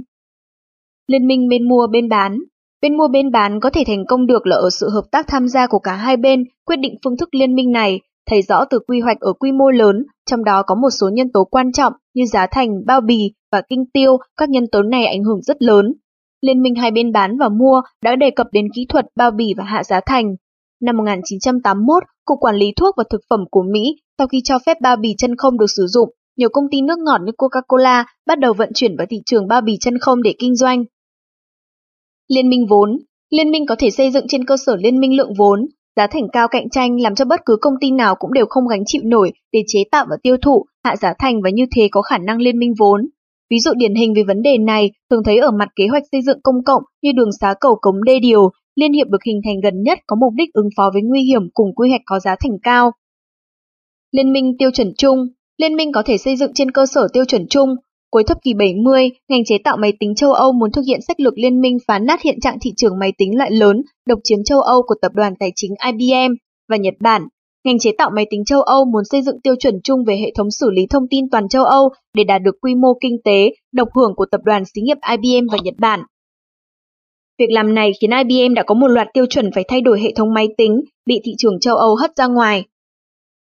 [1.07, 2.39] Liên minh bên mua bên bán
[2.85, 5.47] Bên mua bên bán có thể thành công được là ở sự hợp tác tham
[5.47, 8.79] gia của cả hai bên quyết định phương thức liên minh này, thấy rõ từ
[8.87, 11.93] quy hoạch ở quy mô lớn, trong đó có một số nhân tố quan trọng
[12.13, 15.61] như giá thành, bao bì và kinh tiêu, các nhân tố này ảnh hưởng rất
[15.61, 15.93] lớn.
[16.41, 19.53] Liên minh hai bên bán và mua đã đề cập đến kỹ thuật, bao bì
[19.57, 20.35] và hạ giá thành.
[20.81, 24.77] Năm 1981, Cục Quản lý Thuốc và Thực phẩm của Mỹ sau khi cho phép
[24.81, 28.39] bao bì chân không được sử dụng, nhiều công ty nước ngọt như Coca-Cola bắt
[28.39, 30.83] đầu vận chuyển vào thị trường bao bì chân không để kinh doanh.
[32.27, 32.97] Liên minh vốn
[33.29, 36.27] Liên minh có thể xây dựng trên cơ sở liên minh lượng vốn, giá thành
[36.31, 39.01] cao cạnh tranh làm cho bất cứ công ty nào cũng đều không gánh chịu
[39.05, 42.17] nổi để chế tạo và tiêu thụ, hạ giá thành và như thế có khả
[42.17, 43.07] năng liên minh vốn.
[43.49, 46.21] Ví dụ điển hình về vấn đề này thường thấy ở mặt kế hoạch xây
[46.21, 49.59] dựng công cộng như đường xá cầu cống đê điều, liên hiệp được hình thành
[49.63, 52.35] gần nhất có mục đích ứng phó với nguy hiểm cùng quy hoạch có giá
[52.39, 52.91] thành cao.
[54.11, 55.27] Liên minh tiêu chuẩn chung
[55.57, 57.75] Liên minh có thể xây dựng trên cơ sở tiêu chuẩn chung.
[58.11, 61.19] Cuối thập kỷ 70, ngành chế tạo máy tính châu Âu muốn thực hiện sách
[61.19, 64.43] lược liên minh phá nát hiện trạng thị trường máy tính loại lớn, độc chiếm
[64.43, 66.33] châu Âu của tập đoàn tài chính IBM
[66.69, 67.27] và Nhật Bản.
[67.63, 70.31] Ngành chế tạo máy tính châu Âu muốn xây dựng tiêu chuẩn chung về hệ
[70.35, 73.51] thống xử lý thông tin toàn châu Âu để đạt được quy mô kinh tế,
[73.73, 75.99] độc hưởng của tập đoàn xí nghiệp IBM và Nhật Bản.
[77.39, 80.13] Việc làm này khiến IBM đã có một loạt tiêu chuẩn phải thay đổi hệ
[80.15, 82.63] thống máy tính, bị thị trường châu Âu hất ra ngoài.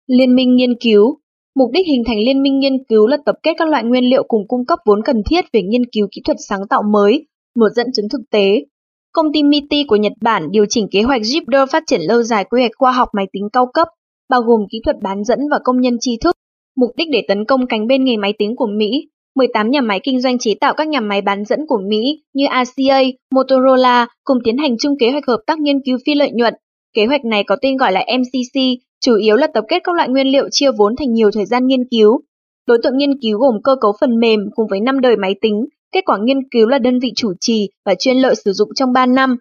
[0.07, 1.18] Liên minh nghiên cứu
[1.57, 4.22] Mục đích hình thành liên minh nghiên cứu là tập kết các loại nguyên liệu
[4.28, 7.26] cùng cung cấp vốn cần thiết về nghiên cứu kỹ thuật sáng tạo mới,
[7.57, 8.64] một dẫn chứng thực tế.
[9.12, 12.44] Công ty MITI của Nhật Bản điều chỉnh kế hoạch Jupiter phát triển lâu dài
[12.44, 13.88] quy hoạch khoa học máy tính cao cấp,
[14.30, 16.36] bao gồm kỹ thuật bán dẫn và công nhân tri thức,
[16.76, 19.09] mục đích để tấn công cánh bên nghề máy tính của Mỹ.
[19.36, 22.44] 18 nhà máy kinh doanh chế tạo các nhà máy bán dẫn của Mỹ như
[22.64, 23.00] RCA,
[23.34, 26.55] Motorola cùng tiến hành chung kế hoạch hợp tác nghiên cứu phi lợi nhuận.
[26.95, 28.61] Kế hoạch này có tên gọi là MCC,
[29.01, 31.66] chủ yếu là tập kết các loại nguyên liệu chia vốn thành nhiều thời gian
[31.66, 32.20] nghiên cứu.
[32.66, 35.66] Đối tượng nghiên cứu gồm cơ cấu phần mềm cùng với 5 đời máy tính,
[35.92, 38.92] kết quả nghiên cứu là đơn vị chủ trì và chuyên lợi sử dụng trong
[38.92, 39.36] 3 năm.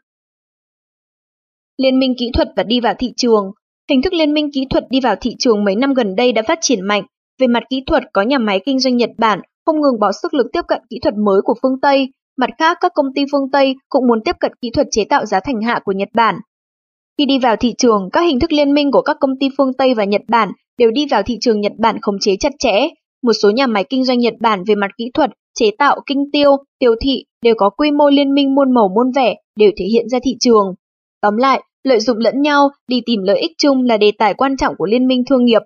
[1.78, 3.52] Liên minh kỹ thuật và đi vào thị trường
[3.90, 6.42] Hình thức liên minh kỹ thuật đi vào thị trường mấy năm gần đây đã
[6.48, 7.04] phát triển mạnh.
[7.40, 10.34] Về mặt kỹ thuật, có nhà máy kinh doanh Nhật Bản không ngừng bỏ sức
[10.34, 12.10] lực tiếp cận kỹ thuật mới của phương Tây.
[12.38, 15.26] Mặt khác, các công ty phương Tây cũng muốn tiếp cận kỹ thuật chế tạo
[15.26, 16.36] giá thành hạ của Nhật Bản.
[17.18, 19.74] Khi đi vào thị trường, các hình thức liên minh của các công ty phương
[19.78, 22.88] Tây và Nhật Bản đều đi vào thị trường Nhật Bản khống chế chặt chẽ.
[23.24, 26.32] Một số nhà máy kinh doanh Nhật Bản về mặt kỹ thuật, chế tạo, kinh
[26.32, 29.86] tiêu, tiêu thị đều có quy mô liên minh muôn màu muôn vẻ, đều thể
[29.86, 30.74] hiện ra thị trường.
[31.22, 34.58] Tóm lại, lợi dụng lẫn nhau, đi tìm lợi ích chung là đề tài quan
[34.58, 35.62] trọng của liên minh thương nghiệp.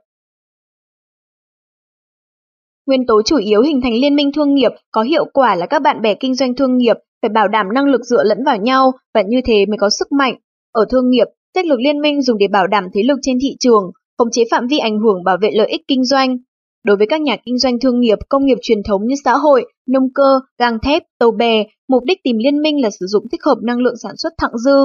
[2.85, 5.81] Nguyên tố chủ yếu hình thành liên minh thương nghiệp có hiệu quả là các
[5.81, 8.91] bạn bè kinh doanh thương nghiệp phải bảo đảm năng lực dựa lẫn vào nhau
[9.13, 10.35] và như thế mới có sức mạnh.
[10.71, 13.55] Ở thương nghiệp, sách lược liên minh dùng để bảo đảm thế lực trên thị
[13.59, 16.37] trường, khống chế phạm vi ảnh hưởng bảo vệ lợi ích kinh doanh.
[16.85, 19.65] Đối với các nhà kinh doanh thương nghiệp, công nghiệp truyền thống như xã hội,
[19.87, 23.43] nông cơ, gang thép, tàu bè, mục đích tìm liên minh là sử dụng thích
[23.43, 24.77] hợp năng lượng sản xuất thặng dư.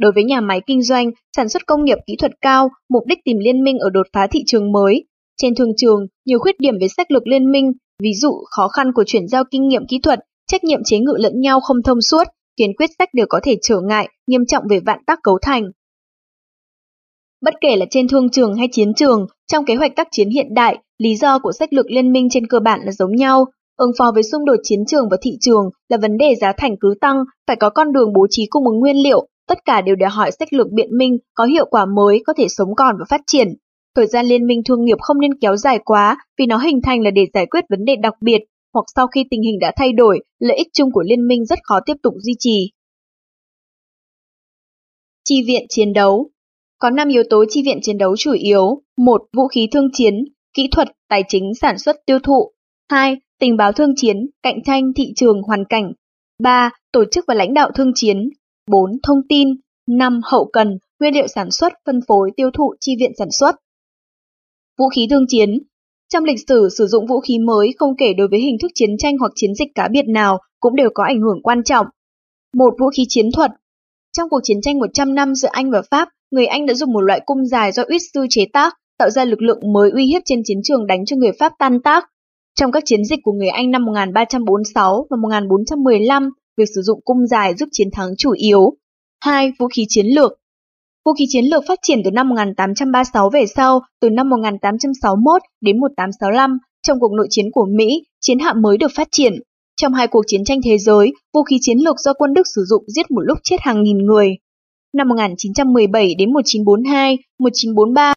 [0.00, 3.18] Đối với nhà máy kinh doanh, sản xuất công nghiệp kỹ thuật cao, mục đích
[3.24, 5.04] tìm liên minh ở đột phá thị trường mới.
[5.42, 8.92] Trên thương trường, nhiều khuyết điểm về sách lược liên minh, ví dụ khó khăn
[8.92, 12.00] của chuyển giao kinh nghiệm kỹ thuật, trách nhiệm chế ngự lẫn nhau không thông
[12.00, 12.24] suốt,
[12.58, 15.70] khiến quyết sách đều có thể trở ngại, nghiêm trọng về vạn tác cấu thành.
[17.40, 20.54] Bất kể là trên thương trường hay chiến trường, trong kế hoạch tác chiến hiện
[20.54, 23.44] đại, lý do của sách lược liên minh trên cơ bản là giống nhau.
[23.76, 26.76] Ứng phó với xung đột chiến trường và thị trường là vấn đề giá thành
[26.80, 27.16] cứ tăng,
[27.46, 30.30] phải có con đường bố trí cung ứng nguyên liệu, tất cả đều đòi hỏi
[30.38, 33.48] sách lược biện minh có hiệu quả mới có thể sống còn và phát triển.
[33.96, 37.02] Thời gian liên minh thương nghiệp không nên kéo dài quá vì nó hình thành
[37.02, 38.38] là để giải quyết vấn đề đặc biệt
[38.74, 41.58] hoặc sau khi tình hình đã thay đổi, lợi ích chung của liên minh rất
[41.62, 42.70] khó tiếp tục duy trì.
[45.24, 46.30] Chi viện chiến đấu
[46.80, 48.82] có 5 yếu tố chi viện chiến đấu chủ yếu.
[48.96, 49.22] 1.
[49.36, 50.14] Vũ khí thương chiến,
[50.54, 52.52] kỹ thuật, tài chính, sản xuất, tiêu thụ.
[52.90, 53.16] 2.
[53.40, 55.92] Tình báo thương chiến, cạnh tranh, thị trường, hoàn cảnh.
[56.42, 56.70] 3.
[56.92, 58.28] Tổ chức và lãnh đạo thương chiến.
[58.70, 58.90] 4.
[59.02, 59.48] Thông tin.
[59.88, 60.20] 5.
[60.24, 63.56] Hậu cần, nguyên liệu sản xuất, phân phối, tiêu thụ, chi viện sản xuất.
[64.78, 65.58] Vũ khí thương chiến
[66.12, 68.90] Trong lịch sử, sử dụng vũ khí mới không kể đối với hình thức chiến
[68.98, 71.86] tranh hoặc chiến dịch cá biệt nào cũng đều có ảnh hưởng quan trọng.
[72.54, 73.50] Một vũ khí chiến thuật
[74.12, 77.00] Trong cuộc chiến tranh 100 năm giữa Anh và Pháp, người Anh đã dùng một
[77.00, 80.22] loại cung dài do Uýt sư chế tác, tạo ra lực lượng mới uy hiếp
[80.24, 82.04] trên chiến trường đánh cho người Pháp tan tác.
[82.54, 87.26] Trong các chiến dịch của người Anh năm 1346 và 1415, việc sử dụng cung
[87.26, 88.72] dài giúp chiến thắng chủ yếu.
[89.24, 89.52] 2.
[89.58, 90.32] Vũ khí chiến lược
[91.04, 95.80] Vũ khí chiến lược phát triển từ năm 1836 về sau, từ năm 1861 đến
[95.80, 99.32] 1865, trong cuộc nội chiến của Mỹ, chiến hạm mới được phát triển.
[99.80, 102.64] Trong hai cuộc chiến tranh thế giới, vũ khí chiến lược do quân Đức sử
[102.66, 104.36] dụng giết một lúc chết hàng nghìn người.
[104.92, 108.14] Năm 1917 đến 1942, 1943,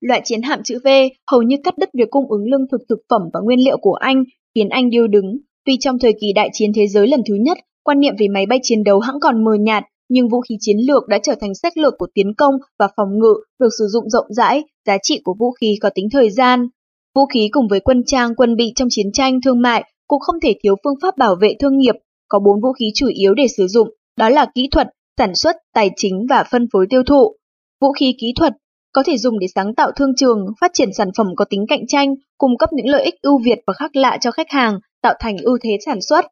[0.00, 0.88] loại chiến hạm chữ V
[1.30, 3.92] hầu như cắt đứt việc cung ứng lương thực thực phẩm và nguyên liệu của
[3.92, 4.24] Anh,
[4.54, 5.38] khiến Anh điêu đứng.
[5.64, 8.46] Tuy trong thời kỳ đại chiến thế giới lần thứ nhất, quan niệm về máy
[8.46, 11.54] bay chiến đấu hãng còn mờ nhạt, nhưng vũ khí chiến lược đã trở thành
[11.54, 15.20] sách lược của tiến công và phòng ngự được sử dụng rộng rãi, giá trị
[15.24, 16.68] của vũ khí có tính thời gian.
[17.14, 20.36] Vũ khí cùng với quân trang, quân bị trong chiến tranh, thương mại cũng không
[20.42, 21.94] thể thiếu phương pháp bảo vệ thương nghiệp,
[22.28, 24.88] có bốn vũ khí chủ yếu để sử dụng, đó là kỹ thuật,
[25.18, 27.36] sản xuất, tài chính và phân phối tiêu thụ.
[27.80, 28.52] Vũ khí kỹ thuật
[28.92, 31.86] có thể dùng để sáng tạo thương trường, phát triển sản phẩm có tính cạnh
[31.88, 35.14] tranh, cung cấp những lợi ích ưu việt và khác lạ cho khách hàng, tạo
[35.20, 36.24] thành ưu thế sản xuất.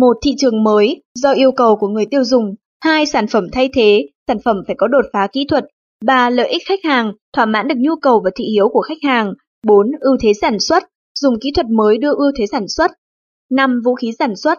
[0.00, 3.70] Một thị trường mới do yêu cầu của người tiêu dùng, hai sản phẩm thay
[3.72, 5.64] thế, sản phẩm phải có đột phá kỹ thuật,
[6.04, 9.02] ba lợi ích khách hàng, thỏa mãn được nhu cầu và thị hiếu của khách
[9.08, 9.32] hàng,
[9.66, 10.82] bốn ưu thế sản xuất,
[11.20, 12.90] dùng kỹ thuật mới đưa ưu thế sản xuất.
[13.50, 14.58] năm Vũ khí sản xuất,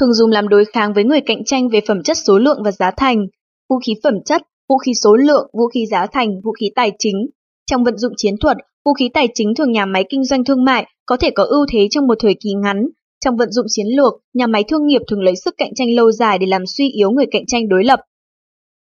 [0.00, 2.70] thường dùng làm đối kháng với người cạnh tranh về phẩm chất số lượng và
[2.70, 3.26] giá thành,
[3.70, 6.92] vũ khí phẩm chất, vũ khí số lượng, vũ khí giá thành, vũ khí tài
[6.98, 7.26] chính.
[7.66, 10.64] Trong vận dụng chiến thuật, vũ khí tài chính thường nhà máy kinh doanh thương
[10.64, 12.86] mại có thể có ưu thế trong một thời kỳ ngắn,
[13.24, 16.12] trong vận dụng chiến lược, nhà máy thương nghiệp thường lấy sức cạnh tranh lâu
[16.12, 18.00] dài để làm suy yếu người cạnh tranh đối lập.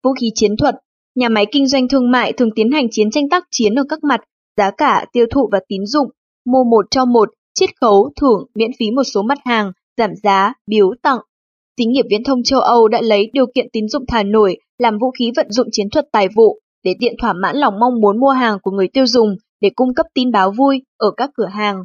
[0.05, 0.75] Vũ khí chiến thuật,
[1.15, 4.05] nhà máy kinh doanh thương mại thường tiến hành chiến tranh tác chiến ở các
[4.05, 4.21] mặt,
[4.57, 6.09] giá cả, tiêu thụ và tín dụng,
[6.47, 10.53] mua một cho một, chiết khấu, thưởng, miễn phí một số mặt hàng, giảm giá,
[10.67, 11.19] biếu tặng.
[11.79, 14.99] Xí nghiệp viễn thông châu Âu đã lấy điều kiện tín dụng thả nổi làm
[14.99, 18.21] vũ khí vận dụng chiến thuật tài vụ, để tiện thỏa mãn lòng mong muốn
[18.21, 21.47] mua hàng của người tiêu dùng để cung cấp tin báo vui ở các cửa
[21.47, 21.85] hàng.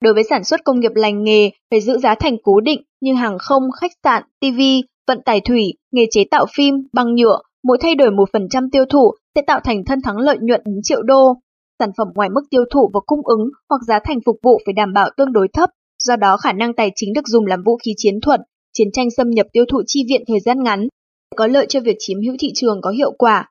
[0.00, 3.14] Đối với sản xuất công nghiệp lành nghề phải giữ giá thành cố định như
[3.14, 4.60] hàng không, khách sạn, TV,
[5.06, 9.10] vận tải thủy, nghề chế tạo phim, băng nhựa, mỗi thay đổi 1% tiêu thụ
[9.34, 11.34] sẽ tạo thành thân thắng lợi nhuận đến triệu đô.
[11.78, 14.72] Sản phẩm ngoài mức tiêu thụ và cung ứng hoặc giá thành phục vụ phải
[14.72, 15.70] đảm bảo tương đối thấp,
[16.02, 18.40] do đó khả năng tài chính được dùng làm vũ khí chiến thuật,
[18.72, 20.88] chiến tranh xâm nhập tiêu thụ chi viện thời gian ngắn,
[21.36, 23.50] có lợi cho việc chiếm hữu thị trường có hiệu quả.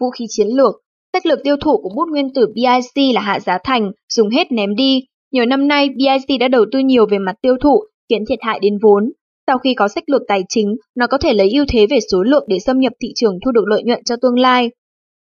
[0.00, 0.84] Vũ khí chiến lược
[1.14, 4.52] Sách lược tiêu thụ của bút nguyên tử BIC là hạ giá thành, dùng hết
[4.52, 5.06] ném đi.
[5.32, 8.58] Nhiều năm nay, BIC đã đầu tư nhiều về mặt tiêu thụ, khiến thiệt hại
[8.60, 9.12] đến vốn.
[9.46, 12.22] Sau khi có sách lược tài chính, nó có thể lấy ưu thế về số
[12.22, 14.70] lượng để xâm nhập thị trường thu được lợi nhuận cho tương lai.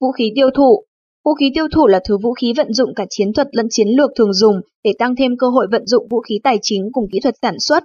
[0.01, 0.83] Vũ khí tiêu thụ
[1.25, 3.87] Vũ khí tiêu thụ là thứ vũ khí vận dụng cả chiến thuật lẫn chiến
[3.87, 7.07] lược thường dùng để tăng thêm cơ hội vận dụng vũ khí tài chính cùng
[7.11, 7.83] kỹ thuật sản xuất.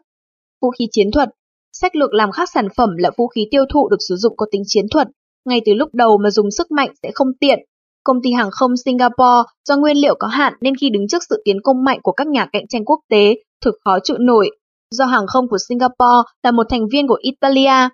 [0.62, 1.28] Vũ khí chiến thuật
[1.72, 4.47] Sách lược làm khác sản phẩm là vũ khí tiêu thụ được sử dụng có
[4.51, 5.09] tính chiến thuật.
[5.45, 7.59] Ngay từ lúc đầu mà dùng sức mạnh sẽ không tiện,
[8.07, 11.43] Công ty hàng không Singapore do nguyên liệu có hạn nên khi đứng trước sự
[11.45, 13.34] tiến công mạnh của các nhà cạnh tranh quốc tế,
[13.64, 14.51] thực khó trụ nổi.
[14.91, 17.89] Do hàng không của Singapore là một thành viên của Italia,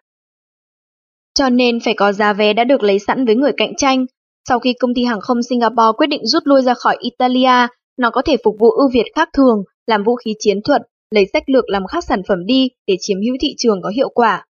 [1.35, 4.07] cho nên phải có giá vé đã được lấy sẵn với người cạnh tranh.
[4.49, 7.69] Sau khi công ty hàng không Singapore quyết định rút lui ra khỏi Italia,
[7.99, 11.27] nó có thể phục vụ ưu việt khác thường, làm vũ khí chiến thuật, lấy
[11.33, 14.47] sách lược làm khác sản phẩm đi để chiếm hữu thị trường có hiệu quả.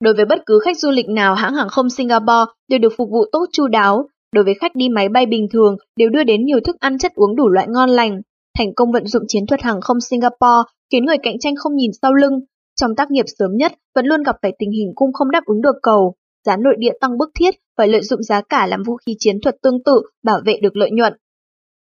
[0.00, 3.08] Đối với bất cứ khách du lịch nào hãng hàng không Singapore đều được phục
[3.10, 6.44] vụ tốt chu đáo, đối với khách đi máy bay bình thường đều đưa đến
[6.44, 8.20] nhiều thức ăn chất uống đủ loại ngon lành.
[8.58, 11.90] Thành công vận dụng chiến thuật hàng không Singapore khiến người cạnh tranh không nhìn
[12.02, 12.40] sau lưng.
[12.80, 15.62] Trong tác nghiệp sớm nhất vẫn luôn gặp phải tình hình cung không đáp ứng
[15.62, 16.14] được cầu.
[16.46, 19.40] Giá nội địa tăng bức thiết phải lợi dụng giá cả làm vũ khí chiến
[19.40, 21.12] thuật tương tự bảo vệ được lợi nhuận.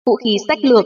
[0.06, 0.84] Vũ khí sách lược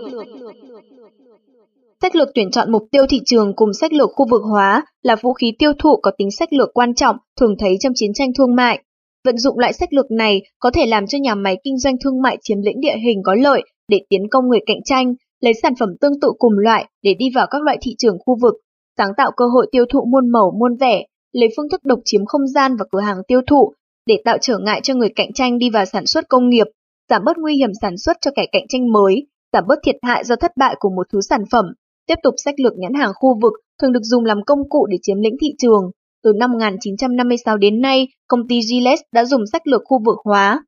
[2.02, 5.16] Sách lược tuyển chọn mục tiêu thị trường cùng sách lược khu vực hóa là
[5.16, 8.32] vũ khí tiêu thụ có tính sách lược quan trọng thường thấy trong chiến tranh
[8.38, 8.82] thương mại.
[9.24, 12.22] Vận dụng loại sách lược này có thể làm cho nhà máy kinh doanh thương
[12.22, 15.72] mại chiếm lĩnh địa hình có lợi để tiến công người cạnh tranh, lấy sản
[15.80, 18.54] phẩm tương tự cùng loại để đi vào các loại thị trường khu vực,
[18.98, 22.26] sáng tạo cơ hội tiêu thụ muôn màu muôn vẻ, lấy phương thức độc chiếm
[22.26, 23.72] không gian và cửa hàng tiêu thụ
[24.06, 26.66] để tạo trở ngại cho người cạnh tranh đi vào sản xuất công nghiệp,
[27.08, 30.24] giảm bớt nguy hiểm sản xuất cho kẻ cạnh tranh mới, giảm bớt thiệt hại
[30.24, 31.64] do thất bại của một thứ sản phẩm.
[32.06, 34.96] Tiếp tục sách lược nhãn hàng khu vực thường được dùng làm công cụ để
[35.02, 35.90] chiếm lĩnh thị trường,
[36.24, 40.64] từ năm 1956 đến nay, công ty Gillette đã dùng sách lược khu vực hóa.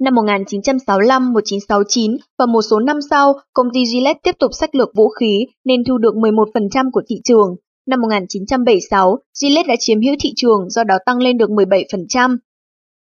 [0.00, 4.88] Năm 1965, 1969 và một số năm sau, công ty Gillette tiếp tục sách lược
[4.94, 7.56] vũ khí nên thu được 11% của thị trường.
[7.86, 12.36] Năm 1976, Gillette đã chiếm hữu thị trường do đó tăng lên được 17%.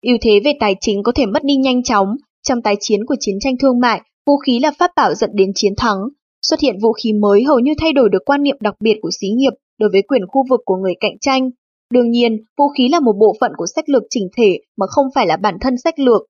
[0.03, 2.17] ưu thế về tài chính có thể mất đi nhanh chóng.
[2.49, 5.53] Trong tái chiến của chiến tranh thương mại, vũ khí là pháp bảo dẫn đến
[5.55, 5.99] chiến thắng.
[6.43, 9.11] Xuất hiện vũ khí mới hầu như thay đổi được quan niệm đặc biệt của
[9.21, 11.51] xí nghiệp đối với quyền khu vực của người cạnh tranh.
[11.93, 15.07] Đương nhiên, vũ khí là một bộ phận của sách lược chỉnh thể mà không
[15.15, 16.23] phải là bản thân sách lược.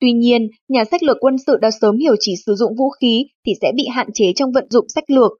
[0.00, 3.26] Tuy nhiên, nhà sách lược quân sự đã sớm hiểu chỉ sử dụng vũ khí
[3.46, 5.32] thì sẽ bị hạn chế trong vận dụng sách lược.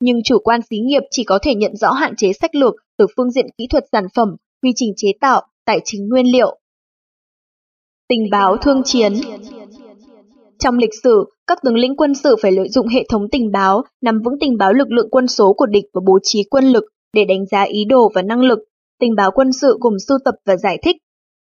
[0.00, 3.06] Nhưng chủ quan xí nghiệp chỉ có thể nhận rõ hạn chế sách lược từ
[3.16, 6.58] phương diện kỹ thuật sản phẩm, quy trình chế tạo, tài chính nguyên liệu.
[8.08, 9.14] Tình báo thương chiến
[10.58, 13.82] Trong lịch sử, các tướng lĩnh quân sự phải lợi dụng hệ thống tình báo,
[14.02, 16.84] nắm vững tình báo lực lượng quân số của địch và bố trí quân lực,
[17.12, 18.58] để đánh giá ý đồ và năng lực.
[19.00, 20.96] Tình báo quân sự gồm sưu tập và giải thích.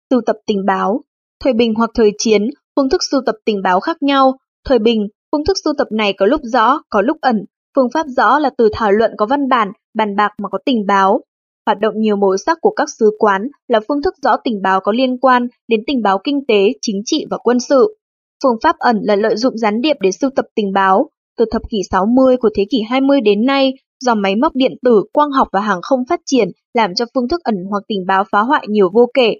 [0.09, 1.01] Sưu tập tình báo.
[1.43, 4.37] Thời bình hoặc thời chiến, phương thức sưu tập tình báo khác nhau.
[4.65, 7.45] Thời bình, phương thức sưu tập này có lúc rõ, có lúc ẩn.
[7.75, 10.85] Phương pháp rõ là từ thảo luận có văn bản, bàn bạc mà có tình
[10.85, 11.21] báo.
[11.65, 14.79] Hoạt động nhiều màu sắc của các sứ quán là phương thức rõ tình báo
[14.79, 17.97] có liên quan đến tình báo kinh tế, chính trị và quân sự.
[18.43, 21.09] Phương pháp ẩn là lợi dụng gián điệp để sưu tập tình báo.
[21.37, 25.03] Từ thập kỷ 60 của thế kỷ 20 đến nay, do máy móc điện tử,
[25.13, 28.23] quang học và hàng không phát triển làm cho phương thức ẩn hoặc tình báo
[28.31, 29.35] phá hoại nhiều vô kể.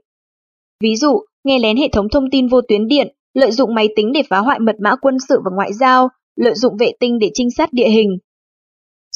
[0.84, 4.11] Ví dụ, nghe lén hệ thống thông tin vô tuyến điện, lợi dụng máy tính
[4.13, 7.31] để phá hoại mật mã quân sự và ngoại giao, lợi dụng vệ tinh để
[7.34, 8.17] trinh sát địa hình.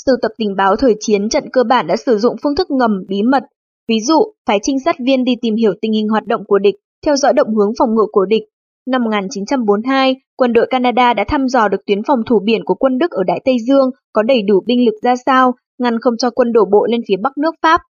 [0.06, 2.92] Sưu tập tình báo thời chiến trận cơ bản đã sử dụng phương thức ngầm
[3.08, 3.44] bí mật,
[3.88, 6.76] ví dụ phái trinh sát viên đi tìm hiểu tình hình hoạt động của địch,
[7.06, 8.44] theo dõi động hướng phòng ngự của địch,
[8.88, 12.98] Năm 1942, quân đội Canada đã thăm dò được tuyến phòng thủ biển của quân
[12.98, 16.30] Đức ở Đại Tây Dương có đầy đủ binh lực ra sao, ngăn không cho
[16.30, 17.82] quân đổ bộ lên phía bắc nước Pháp.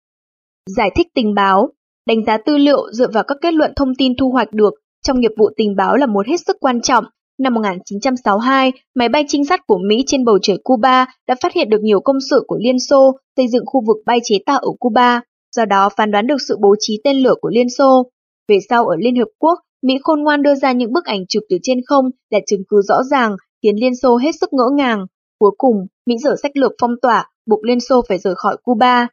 [0.76, 1.68] Giải thích tình báo,
[2.06, 5.20] đánh giá tư liệu dựa vào các kết luận thông tin thu hoạch được trong
[5.20, 7.04] nghiệp vụ tình báo là một hết sức quan trọng.
[7.38, 11.68] Năm 1962, máy bay trinh sát của Mỹ trên bầu trời Cuba đã phát hiện
[11.70, 14.70] được nhiều công sự của Liên Xô xây dựng khu vực bay chế tạo ở
[14.80, 15.20] Cuba,
[15.56, 18.10] do đó phán đoán được sự bố trí tên lửa của Liên Xô.
[18.48, 21.42] Về sau ở Liên Hợp Quốc, Mỹ khôn ngoan đưa ra những bức ảnh chụp
[21.48, 25.06] từ trên không là chứng cứ rõ ràng, khiến Liên Xô hết sức ngỡ ngàng.
[25.38, 29.08] Cuối cùng, Mỹ dở sách lược phong tỏa, buộc Liên Xô phải rời khỏi Cuba.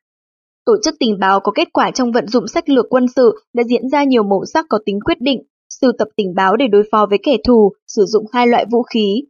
[0.65, 3.63] Tổ chức tình báo có kết quả trong vận dụng sách lược quân sự đã
[3.63, 6.83] diễn ra nhiều màu sắc có tính quyết định, sưu tập tình báo để đối
[6.91, 9.23] phó với kẻ thù, sử dụng hai loại vũ khí.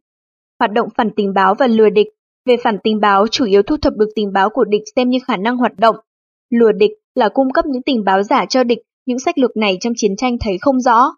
[0.60, 2.08] Hoạt động phản tình báo và lừa địch.
[2.46, 5.18] Về phản tình báo, chủ yếu thu thập được tình báo của địch xem như
[5.28, 5.96] khả năng hoạt động.
[6.50, 9.78] Lừa địch là cung cấp những tình báo giả cho địch, những sách lược này
[9.82, 11.12] trong chiến tranh thấy không rõ.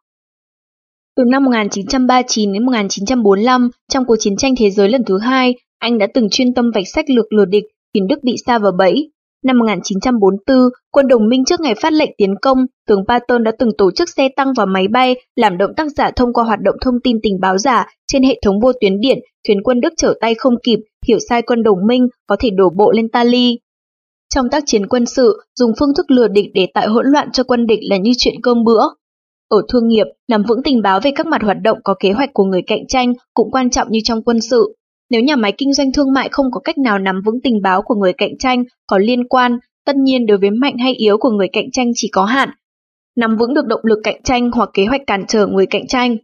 [1.16, 5.98] Từ năm 1939 đến 1945, trong cuộc chiến tranh thế giới lần thứ hai, anh
[5.98, 7.64] đã từng chuyên tâm vạch sách lược lừa địch,
[7.94, 9.12] khiến Đức bị xa vào bẫy.
[9.48, 10.58] Năm 1944,
[10.92, 14.10] quân đồng minh trước ngày phát lệnh tiến công, tướng Patton đã từng tổ chức
[14.10, 17.18] xe tăng và máy bay làm động tác giả thông qua hoạt động thông tin
[17.24, 19.18] tình báo giả trên hệ thống vô tuyến điện,
[19.48, 22.70] khiến quân Đức trở tay không kịp, hiểu sai quân đồng minh có thể đổ
[22.78, 23.60] bộ lên Tali.
[24.34, 27.44] Trong tác chiến quân sự, dùng phương thức lừa địch để tạo hỗn loạn cho
[27.44, 28.82] quân địch là như chuyện cơm bữa.
[29.50, 32.34] Ở thương nghiệp, nắm vững tình báo về các mặt hoạt động có kế hoạch
[32.34, 34.74] của người cạnh tranh cũng quan trọng như trong quân sự.
[35.10, 37.82] Nếu nhà máy kinh doanh thương mại không có cách nào nắm vững tình báo
[37.82, 41.30] của người cạnh tranh có liên quan, tất nhiên đối với mạnh hay yếu của
[41.30, 42.50] người cạnh tranh chỉ có hạn.
[43.16, 46.18] Nắm vững được động lực cạnh tranh hoặc kế hoạch cản trở người cạnh tranh.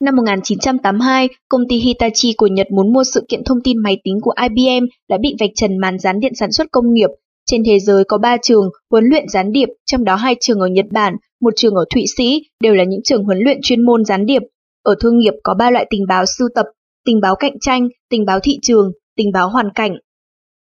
[0.00, 4.18] Năm 1982, công ty Hitachi của Nhật muốn mua sự kiện thông tin máy tính
[4.22, 7.10] của IBM đã bị vạch trần màn gián điện sản xuất công nghiệp.
[7.46, 10.66] Trên thế giới có 3 trường huấn luyện gián điệp, trong đó hai trường ở
[10.66, 14.04] Nhật Bản, một trường ở Thụy Sĩ, đều là những trường huấn luyện chuyên môn
[14.04, 14.42] gián điệp.
[14.82, 16.66] Ở thương nghiệp có 3 loại tình báo sưu tập,
[17.06, 19.96] tình báo cạnh tranh, tình báo thị trường, tình báo hoàn cảnh.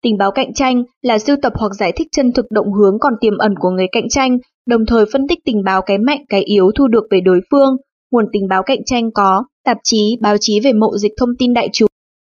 [0.02, 3.12] Tình báo cạnh tranh là sưu tập hoặc giải thích chân thực động hướng còn
[3.20, 6.42] tiềm ẩn của người cạnh tranh, đồng thời phân tích tình báo cái mạnh cái
[6.42, 7.76] yếu thu được về đối phương.
[8.12, 11.54] Nguồn tình báo cạnh tranh có tạp chí, báo chí về mộ dịch thông tin
[11.54, 11.88] đại chúng,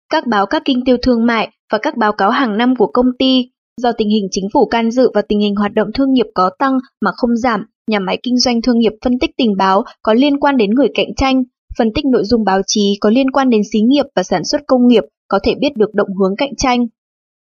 [0.09, 3.05] các báo các kinh tiêu thương mại và các báo cáo hàng năm của công
[3.19, 3.49] ty.
[3.81, 6.49] Do tình hình chính phủ can dự và tình hình hoạt động thương nghiệp có
[6.59, 10.13] tăng mà không giảm, nhà máy kinh doanh thương nghiệp phân tích tình báo có
[10.13, 11.43] liên quan đến người cạnh tranh,
[11.77, 14.61] phân tích nội dung báo chí có liên quan đến xí nghiệp và sản xuất
[14.67, 16.87] công nghiệp có thể biết được động hướng cạnh tranh.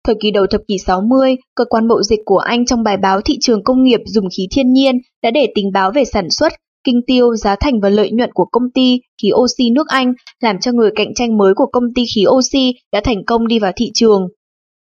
[0.07, 3.21] Thời kỳ đầu thập kỷ 60, cơ quan mậu dịch của Anh trong bài báo
[3.21, 6.53] thị trường công nghiệp dùng khí thiên nhiên đã để tình báo về sản xuất,
[6.85, 10.61] kinh tiêu, giá thành và lợi nhuận của công ty khí oxy nước Anh làm
[10.61, 13.73] cho người cạnh tranh mới của công ty khí oxy đã thành công đi vào
[13.77, 14.29] thị trường.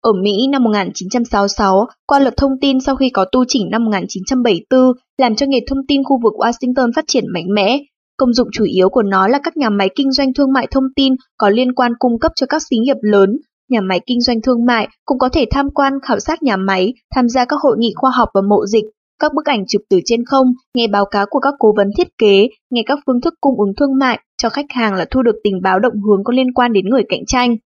[0.00, 4.92] Ở Mỹ năm 1966, qua luật thông tin sau khi có tu chỉnh năm 1974
[5.18, 7.78] làm cho nghề thông tin khu vực Washington phát triển mạnh mẽ,
[8.16, 10.84] Công dụng chủ yếu của nó là các nhà máy kinh doanh thương mại thông
[10.96, 13.36] tin có liên quan cung cấp cho các xí nghiệp lớn.
[13.70, 16.94] Nhà máy kinh doanh thương mại cũng có thể tham quan khảo sát nhà máy,
[17.14, 18.84] tham gia các hội nghị khoa học và mộ dịch,
[19.18, 22.08] các bức ảnh chụp từ trên không, nghe báo cáo của các cố vấn thiết
[22.18, 25.36] kế, nghe các phương thức cung ứng thương mại cho khách hàng là thu được
[25.44, 27.56] tình báo động hướng có liên quan đến người cạnh tranh.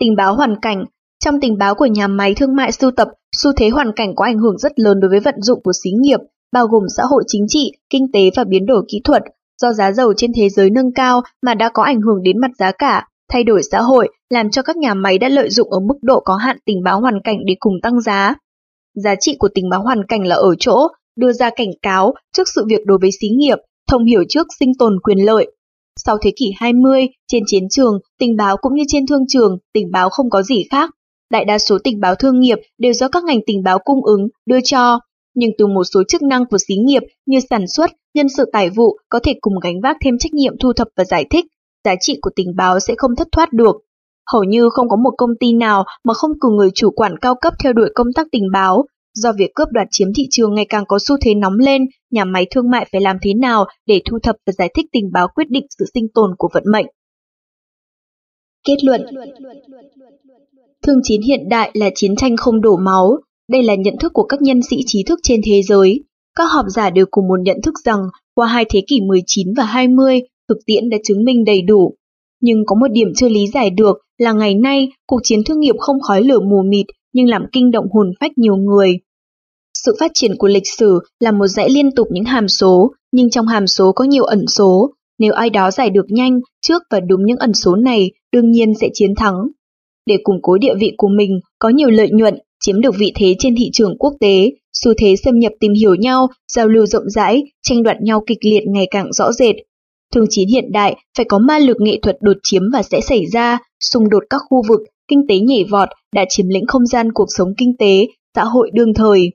[0.00, 0.84] Tình báo hoàn cảnh
[1.24, 4.24] Trong tình báo của nhà máy thương mại sưu tập, xu thế hoàn cảnh có
[4.24, 6.20] ảnh hưởng rất lớn đối với vận dụng của xí nghiệp,
[6.52, 9.22] bao gồm xã hội chính trị, kinh tế và biến đổi kỹ thuật,
[9.62, 12.50] do giá dầu trên thế giới nâng cao mà đã có ảnh hưởng đến mặt
[12.58, 15.80] giá cả, thay đổi xã hội, làm cho các nhà máy đã lợi dụng ở
[15.80, 18.34] mức độ có hạn tình báo hoàn cảnh để cùng tăng giá.
[18.94, 22.48] Giá trị của tình báo hoàn cảnh là ở chỗ đưa ra cảnh cáo trước
[22.54, 23.58] sự việc đối với xí nghiệp,
[23.88, 25.52] thông hiểu trước sinh tồn quyền lợi.
[26.04, 29.90] Sau thế kỷ 20, trên chiến trường, tình báo cũng như trên thương trường, tình
[29.92, 30.90] báo không có gì khác.
[31.30, 34.28] Đại đa số tình báo thương nghiệp đều do các ngành tình báo cung ứng,
[34.46, 35.00] đưa cho,
[35.34, 38.70] nhưng từ một số chức năng của xí nghiệp như sản xuất, nhân sự tài
[38.70, 41.44] vụ có thể cùng gánh vác thêm trách nhiệm thu thập và giải thích,
[41.84, 43.76] giá trị của tình báo sẽ không thất thoát được.
[44.32, 47.34] Hầu như không có một công ty nào mà không cử người chủ quản cao
[47.40, 48.84] cấp theo đuổi công tác tình báo.
[49.14, 52.24] Do việc cướp đoạt chiếm thị trường ngày càng có xu thế nóng lên, nhà
[52.24, 55.28] máy thương mại phải làm thế nào để thu thập và giải thích tình báo
[55.34, 56.86] quyết định sự sinh tồn của vận mệnh.
[58.66, 59.02] Kết luận
[60.82, 63.18] Thương chiến hiện đại là chiến tranh không đổ máu,
[63.52, 66.04] đây là nhận thức của các nhân sĩ trí thức trên thế giới.
[66.34, 68.00] Các học giả đều cùng một nhận thức rằng
[68.34, 71.94] qua hai thế kỷ 19 và 20, thực tiễn đã chứng minh đầy đủ.
[72.40, 75.74] Nhưng có một điểm chưa lý giải được là ngày nay cuộc chiến thương nghiệp
[75.78, 78.98] không khói lửa mù mịt nhưng làm kinh động hồn phách nhiều người.
[79.74, 83.30] Sự phát triển của lịch sử là một dãy liên tục những hàm số, nhưng
[83.30, 84.90] trong hàm số có nhiều ẩn số.
[85.18, 88.74] Nếu ai đó giải được nhanh, trước và đúng những ẩn số này, đương nhiên
[88.80, 89.34] sẽ chiến thắng.
[90.06, 93.34] Để củng cố địa vị của mình, có nhiều lợi nhuận, chiếm được vị thế
[93.38, 97.10] trên thị trường quốc tế, xu thế xâm nhập tìm hiểu nhau, giao lưu rộng
[97.10, 99.56] rãi, tranh đoạt nhau kịch liệt ngày càng rõ rệt.
[100.14, 103.26] Thương chiến hiện đại phải có ma lực nghệ thuật đột chiếm và sẽ xảy
[103.26, 107.12] ra, xung đột các khu vực, kinh tế nhảy vọt đã chiếm lĩnh không gian
[107.12, 109.32] cuộc sống kinh tế, xã hội đương thời.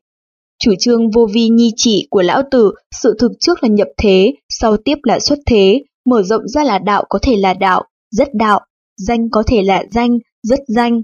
[0.64, 4.34] Chủ trương vô vi nhi chỉ của lão tử, sự thực trước là nhập thế,
[4.50, 8.28] sau tiếp là xuất thế, mở rộng ra là đạo có thể là đạo, rất
[8.34, 8.60] đạo,
[8.98, 11.02] danh có thể là danh, rất danh.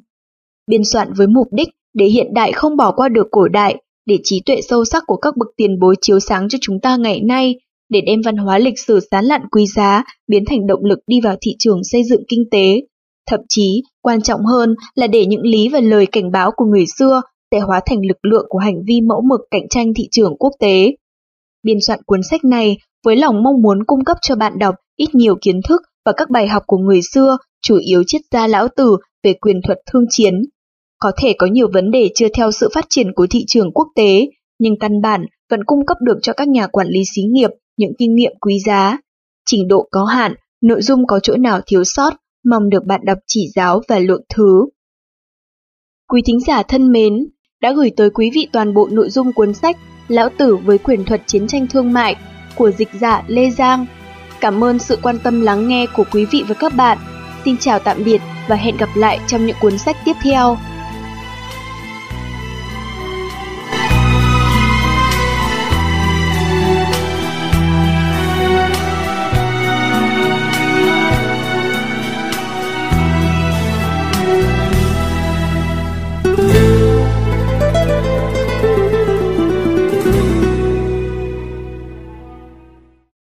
[0.68, 3.76] Biên soạn với mục đích để hiện đại không bỏ qua được cổ đại,
[4.06, 6.98] để trí tuệ sâu sắc của các bậc tiền bối chiếu sáng cho chúng ta
[6.98, 7.56] ngày nay,
[7.90, 11.22] để đem văn hóa lịch sử sán lạn quý giá biến thành động lực đi
[11.22, 12.82] vào thị trường xây dựng kinh tế.
[13.30, 16.86] Thậm chí, quan trọng hơn là để những lý và lời cảnh báo của người
[16.98, 17.22] xưa
[17.52, 20.52] sẽ hóa thành lực lượng của hành vi mẫu mực cạnh tranh thị trường quốc
[20.60, 20.92] tế.
[21.64, 25.16] Biên soạn cuốn sách này với lòng mong muốn cung cấp cho bạn đọc ít
[25.16, 28.68] nhiều kiến thức và các bài học của người xưa, chủ yếu triết gia lão
[28.68, 30.34] tử về quyền thuật thương chiến.
[31.04, 33.88] Có thể có nhiều vấn đề chưa theo sự phát triển của thị trường quốc
[33.96, 34.28] tế,
[34.60, 37.92] nhưng căn bản vẫn cung cấp được cho các nhà quản lý xí nghiệp những
[38.00, 38.98] kinh nghiệm quý giá.
[39.46, 42.14] Trình độ có hạn, nội dung có chỗ nào thiếu sót,
[42.46, 44.66] mong được bạn đọc chỉ giáo và lượng thứ.
[46.12, 47.14] Quý thính giả thân mến,
[47.62, 49.78] đã gửi tới quý vị toàn bộ nội dung cuốn sách
[50.08, 52.16] Lão Tử với quyền thuật chiến tranh thương mại
[52.56, 53.86] của dịch giả Lê Giang.
[54.40, 56.98] Cảm ơn sự quan tâm lắng nghe của quý vị và các bạn.
[57.46, 60.58] Xin chào tạm biệt và hẹn gặp lại trong những cuốn sách tiếp theo.